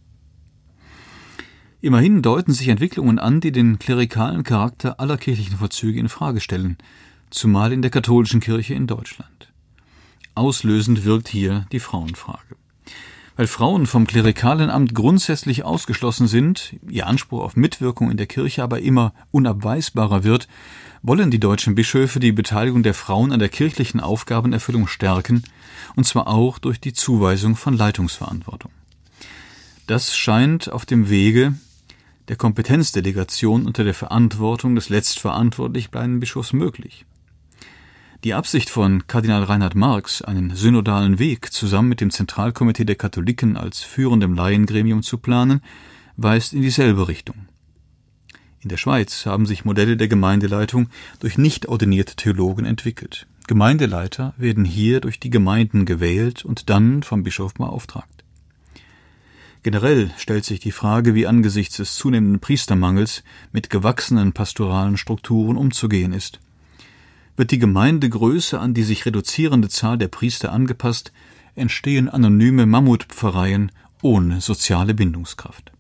Immerhin 1.83 2.23
deuten 2.23 2.53
sich 2.53 2.69
Entwicklungen 2.69 3.19
an, 3.19 3.41
die 3.41 3.53
den 3.53 3.79
klerikalen 3.79 4.45
Charakter 4.45 4.99
aller 4.99 5.19
kirchlichen 5.19 5.59
Vorzüge 5.59 6.01
in 6.01 6.09
Frage 6.09 6.41
stellen, 6.41 6.79
zumal 7.31 7.73
in 7.73 7.83
der 7.83 7.91
katholischen 7.91 8.41
Kirche 8.41 8.75
in 8.75 8.87
Deutschland. 8.87 9.53
Auslösend 10.35 11.05
wirkt 11.05 11.29
hier 11.29 11.67
die 11.73 11.81
Frauenfrage. 11.81 12.57
Weil 13.37 13.47
Frauen 13.47 13.87
vom 13.87 14.07
klerikalen 14.07 14.71
Amt 14.71 14.95
grundsätzlich 14.95 15.65
ausgeschlossen 15.65 16.27
sind, 16.27 16.77
ihr 16.89 17.07
Anspruch 17.07 17.43
auf 17.43 17.57
Mitwirkung 17.57 18.11
in 18.11 18.17
der 18.17 18.27
Kirche 18.27 18.63
aber 18.63 18.81
immer 18.81 19.13
unabweisbarer 19.31 20.25
wird, 20.25 20.49
wollen 21.03 21.31
die 21.31 21.39
deutschen 21.39 21.75
Bischöfe 21.75 22.19
die 22.19 22.33
Beteiligung 22.33 22.83
der 22.83 22.95
Frauen 22.95 23.33
an 23.33 23.39
der 23.39 23.51
kirchlichen 23.51 24.01
Aufgabenerfüllung 24.01 24.87
stärken, 24.87 25.45
und 25.95 26.05
zwar 26.05 26.29
auch 26.29 26.59
durch 26.59 26.81
die 26.81 26.95
Zuweisung 26.95 27.55
von 27.55 27.77
Leitungsverantwortung. 27.77 28.71
Das 29.87 30.17
scheint 30.17 30.73
auf 30.73 30.87
dem 30.87 31.11
Wege 31.11 31.55
der 32.29 32.37
Kompetenzdelegation 32.37 33.67
unter 33.67 33.85
der 33.85 33.95
Verantwortung 33.95 34.75
des 34.75 34.89
letztverantwortlich 34.89 35.91
bleibenden 35.91 36.21
Bischofs 36.21 36.53
möglich. 36.53 37.07
Die 38.25 38.35
Absicht 38.35 38.71
von 38.71 39.07
Kardinal 39.07 39.45
Reinhard 39.45 39.75
Marx, 39.75 40.23
einen 40.23 40.55
synodalen 40.55 41.19
Weg 41.19 41.53
zusammen 41.53 41.89
mit 41.89 42.01
dem 42.01 42.11
Zentralkomitee 42.11 42.85
der 42.85 42.97
Katholiken 42.97 43.57
als 43.57 43.83
führendem 43.83 44.35
Laiengremium 44.35 45.03
zu 45.03 45.19
planen, 45.19 45.61
weist 46.17 46.53
in 46.53 46.63
dieselbe 46.63 47.09
Richtung. 47.09 47.47
In 48.61 48.69
der 48.69 48.79
Schweiz 48.79 49.27
haben 49.27 49.47
sich 49.47 49.65
Modelle 49.65 49.97
der 49.97 50.09
Gemeindeleitung 50.09 50.89
durch 51.21 51.39
nicht 51.39 51.69
ordinierte 51.69 52.17
Theologen 52.17 52.65
entwickelt. 52.65 53.29
Gemeindeleiter 53.47 54.35
werden 54.39 54.65
hier 54.65 55.01
durch 55.01 55.21
die 55.21 55.31
Gemeinden 55.31 55.85
gewählt 55.85 56.45
und 56.45 56.69
dann 56.69 57.05
vom 57.05 57.23
Bischof 57.23 57.55
beauftragt. 57.55 58.16
Generell 59.67 60.13
stellt 60.17 60.45
sich 60.45 60.61
die 60.61 60.71
Frage, 60.71 61.17
wie 61.17 61.27
angesichts 61.27 61.79
des 61.79 61.97
zunehmenden 61.97 62.39
Priestermangels 62.39 63.25
mit 63.51 63.69
gewachsenen 63.69 64.33
pastoralen 64.33 64.97
Strukturen 64.97 65.57
umzugehen 65.57 66.13
ist. 66.13 66.39
Wird 67.35 67.51
die 67.51 67.59
Gemeindegröße 67.59 68.61
an 68.61 68.75
die 68.75 68.85
sich 68.85 69.07
reduzierende 69.07 69.69
Zahl 69.69 69.99
der 69.99 70.07
Priester 70.07 70.53
angepasst, 70.53 71.13
entstehen 71.57 72.09
anonyme 72.09 72.65
Mammutpfarreien 72.65 73.73
ohne 74.03 74.41
soziale 74.41 74.95
Bindungskraft. 74.95 75.73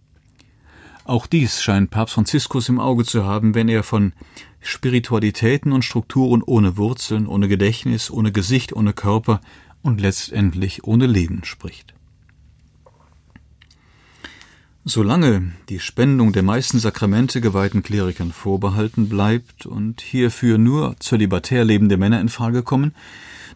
Auch 1.04 1.28
dies 1.28 1.62
scheint 1.62 1.90
Papst 1.90 2.14
Franziskus 2.14 2.68
im 2.68 2.80
Auge 2.80 3.04
zu 3.04 3.24
haben, 3.24 3.54
wenn 3.54 3.68
er 3.68 3.84
von 3.84 4.14
Spiritualitäten 4.58 5.70
und 5.70 5.84
Strukturen 5.84 6.42
ohne 6.42 6.76
Wurzeln, 6.76 7.28
ohne 7.28 7.46
Gedächtnis, 7.46 8.10
ohne 8.10 8.32
Gesicht, 8.32 8.72
ohne 8.72 8.94
Körper 8.94 9.40
und 9.82 10.00
letztendlich 10.00 10.82
ohne 10.82 11.06
Leben 11.06 11.44
spricht. 11.44 11.95
Solange 14.88 15.50
die 15.68 15.80
Spendung 15.80 16.32
der 16.32 16.44
meisten 16.44 16.78
Sakramente 16.78 17.40
geweihten 17.40 17.82
Klerikern 17.82 18.30
vorbehalten 18.30 19.08
bleibt 19.08 19.66
und 19.66 20.00
hierfür 20.00 20.58
nur 20.58 20.94
zölibatär 21.00 21.64
lebende 21.64 21.96
Männer 21.96 22.20
in 22.20 22.28
Frage 22.28 22.62
kommen, 22.62 22.94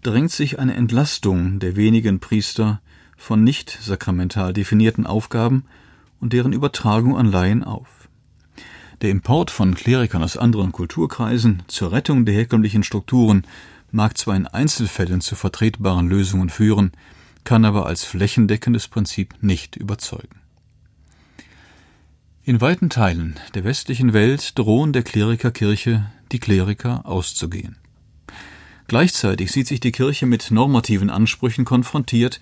drängt 0.03 0.33
sich 0.33 0.59
eine 0.59 0.75
Entlastung 0.75 1.61
der 1.61 1.77
wenigen 1.77 2.19
Priester 2.19 2.81
von 3.17 3.45
nicht 3.45 3.79
sakramental 3.81 4.53
definierten 4.53 5.07
Aufgaben 5.07 5.67
und 6.19 6.33
deren 6.33 6.53
Übertragung 6.53 7.17
an 7.17 7.31
Laien 7.31 7.63
auf. 7.63 8.09
Der 9.01 9.11
Import 9.11 9.53
von 9.53 9.77
Klerikern 9.77 10.25
aus 10.25 10.37
anderen 10.37 10.73
Kulturkreisen 10.73 11.63
zur 11.69 11.93
Rettung 11.93 12.25
der 12.25 12.35
herkömmlichen 12.35 12.83
Strukturen 12.83 13.47
mag 13.93 14.19
zwar 14.19 14.35
in 14.35 14.49
Einzelfällen 14.49 15.21
zu 15.21 15.37
vertretbaren 15.37 16.09
Lösungen 16.09 16.51
führen, 16.51 16.91
kann 17.45 17.65
aber 17.65 17.87
als 17.87 18.03
flächendeckendes 18.03 18.89
Prinzip 18.89 19.35
nicht 19.41 19.77
überzeugen. 19.77 20.40
In 22.43 22.63
weiten 22.63 22.89
Teilen 22.89 23.39
der 23.55 23.65
westlichen 23.65 24.15
Welt 24.15 24.59
drohen 24.59 24.95
der 24.95 25.03
Klerikerkirche 25.03 26.11
die 26.33 26.39
Kleriker 26.39 27.05
auszugehen. 27.05 27.77
Gleichzeitig 28.89 29.53
sieht 29.53 29.67
sich 29.67 29.79
die 29.79 29.93
Kirche 29.93 30.25
mit 30.25 30.51
normativen 30.51 31.11
Ansprüchen 31.11 31.67
konfrontiert, 31.67 32.41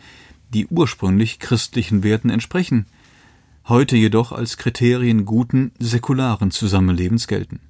die 0.55 0.67
ursprünglich 0.69 1.41
christlichen 1.41 2.05
Werten 2.05 2.31
entsprechen, 2.31 2.87
heute 3.67 3.97
jedoch 3.97 4.31
als 4.31 4.57
Kriterien 4.57 5.25
guten, 5.25 5.73
säkularen 5.81 6.53
Zusammenlebens 6.53 7.27
gelten. 7.27 7.61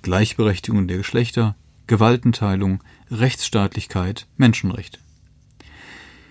Gleichberechtigung 0.00 0.88
der 0.88 0.96
Geschlechter, 0.96 1.56
Gewaltenteilung, 1.86 2.82
Rechtsstaatlichkeit, 3.10 4.26
Menschenrechte. 4.38 4.98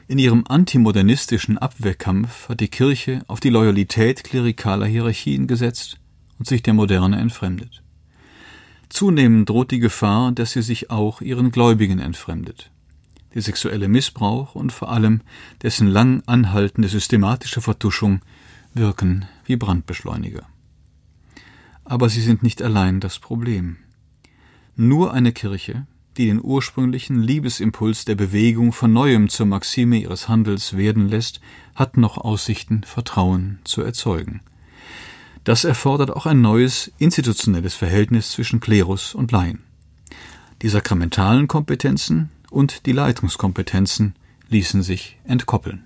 In 0.07 0.19
ihrem 0.19 0.43
antimodernistischen 0.47 1.57
Abwehrkampf 1.57 2.49
hat 2.49 2.59
die 2.59 2.67
Kirche 2.67 3.23
auf 3.25 3.39
die 3.39 3.49
Loyalität 3.49 4.23
klerikaler 4.23 4.85
Hierarchien 4.85 5.47
gesetzt 5.47 5.97
und 6.37 6.45
sich 6.45 6.61
der 6.61 6.75
Moderne 6.75 7.17
entfremdet. 7.19 7.81
Zunehmend 8.89 9.49
droht 9.49 9.71
die 9.71 9.79
Gefahr, 9.79 10.31
dass 10.31 10.51
sie 10.51 10.61
sich 10.61 10.91
auch 10.91 11.21
ihren 11.21 11.49
Gläubigen 11.49 11.97
entfremdet. 11.97 12.69
Der 13.33 13.41
sexuelle 13.41 13.87
Missbrauch 13.87 14.53
und 14.53 14.71
vor 14.71 14.91
allem 14.91 15.21
dessen 15.63 15.87
lang 15.87 16.21
anhaltende 16.27 16.87
systematische 16.87 17.61
Vertuschung 17.61 18.21
wirken 18.75 19.25
wie 19.45 19.55
Brandbeschleuniger. 19.55 20.47
Aber 21.83 22.09
sie 22.09 22.21
sind 22.21 22.43
nicht 22.43 22.61
allein 22.61 22.99
das 22.99 23.17
Problem. 23.17 23.77
Nur 24.75 25.13
eine 25.13 25.31
Kirche, 25.31 25.87
die 26.17 26.27
den 26.27 26.41
ursprünglichen 26.43 27.21
Liebesimpuls 27.21 28.05
der 28.05 28.15
Bewegung 28.15 28.71
von 28.71 28.93
neuem 28.93 29.29
zur 29.29 29.45
Maxime 29.45 29.97
ihres 29.97 30.29
Handels 30.29 30.77
werden 30.77 31.09
lässt, 31.09 31.41
hat 31.75 31.97
noch 31.97 32.17
Aussichten, 32.17 32.83
Vertrauen 32.83 33.59
zu 33.63 33.81
erzeugen. 33.81 34.41
Das 35.43 35.63
erfordert 35.63 36.11
auch 36.11 36.25
ein 36.25 36.41
neues 36.41 36.91
institutionelles 36.97 37.75
Verhältnis 37.75 38.31
zwischen 38.31 38.59
Klerus 38.59 39.13
und 39.13 39.31
Laien. 39.31 39.63
Die 40.61 40.69
sakramentalen 40.69 41.47
Kompetenzen 41.47 42.29
und 42.49 42.85
die 42.85 42.93
Leitungskompetenzen 42.93 44.15
ließen 44.49 44.81
sich 44.81 45.19
entkoppeln. 45.25 45.83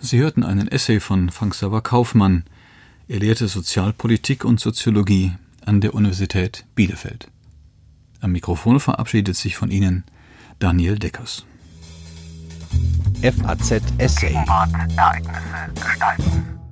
Sie 0.00 0.18
hörten 0.18 0.42
einen 0.42 0.68
Essay 0.68 1.00
von 1.00 1.30
Frank 1.30 1.52
Xaver 1.52 1.82
Kaufmann. 1.82 2.44
Er 3.08 3.20
lehrte 3.20 3.48
Sozialpolitik 3.48 4.44
und 4.44 4.60
Soziologie 4.60 5.32
an 5.66 5.80
der 5.80 5.94
Universität 5.94 6.64
Bielefeld. 6.74 7.28
Am 8.20 8.32
Mikrofon 8.32 8.80
verabschiedet 8.80 9.36
sich 9.36 9.56
von 9.56 9.70
Ihnen 9.70 10.04
Daniel 10.58 10.98
Deckers. 10.98 11.44
FAZ 13.22 13.82
Essay. 13.98 14.34
Ereignisse 14.34 15.72
gestalten. 15.74 16.63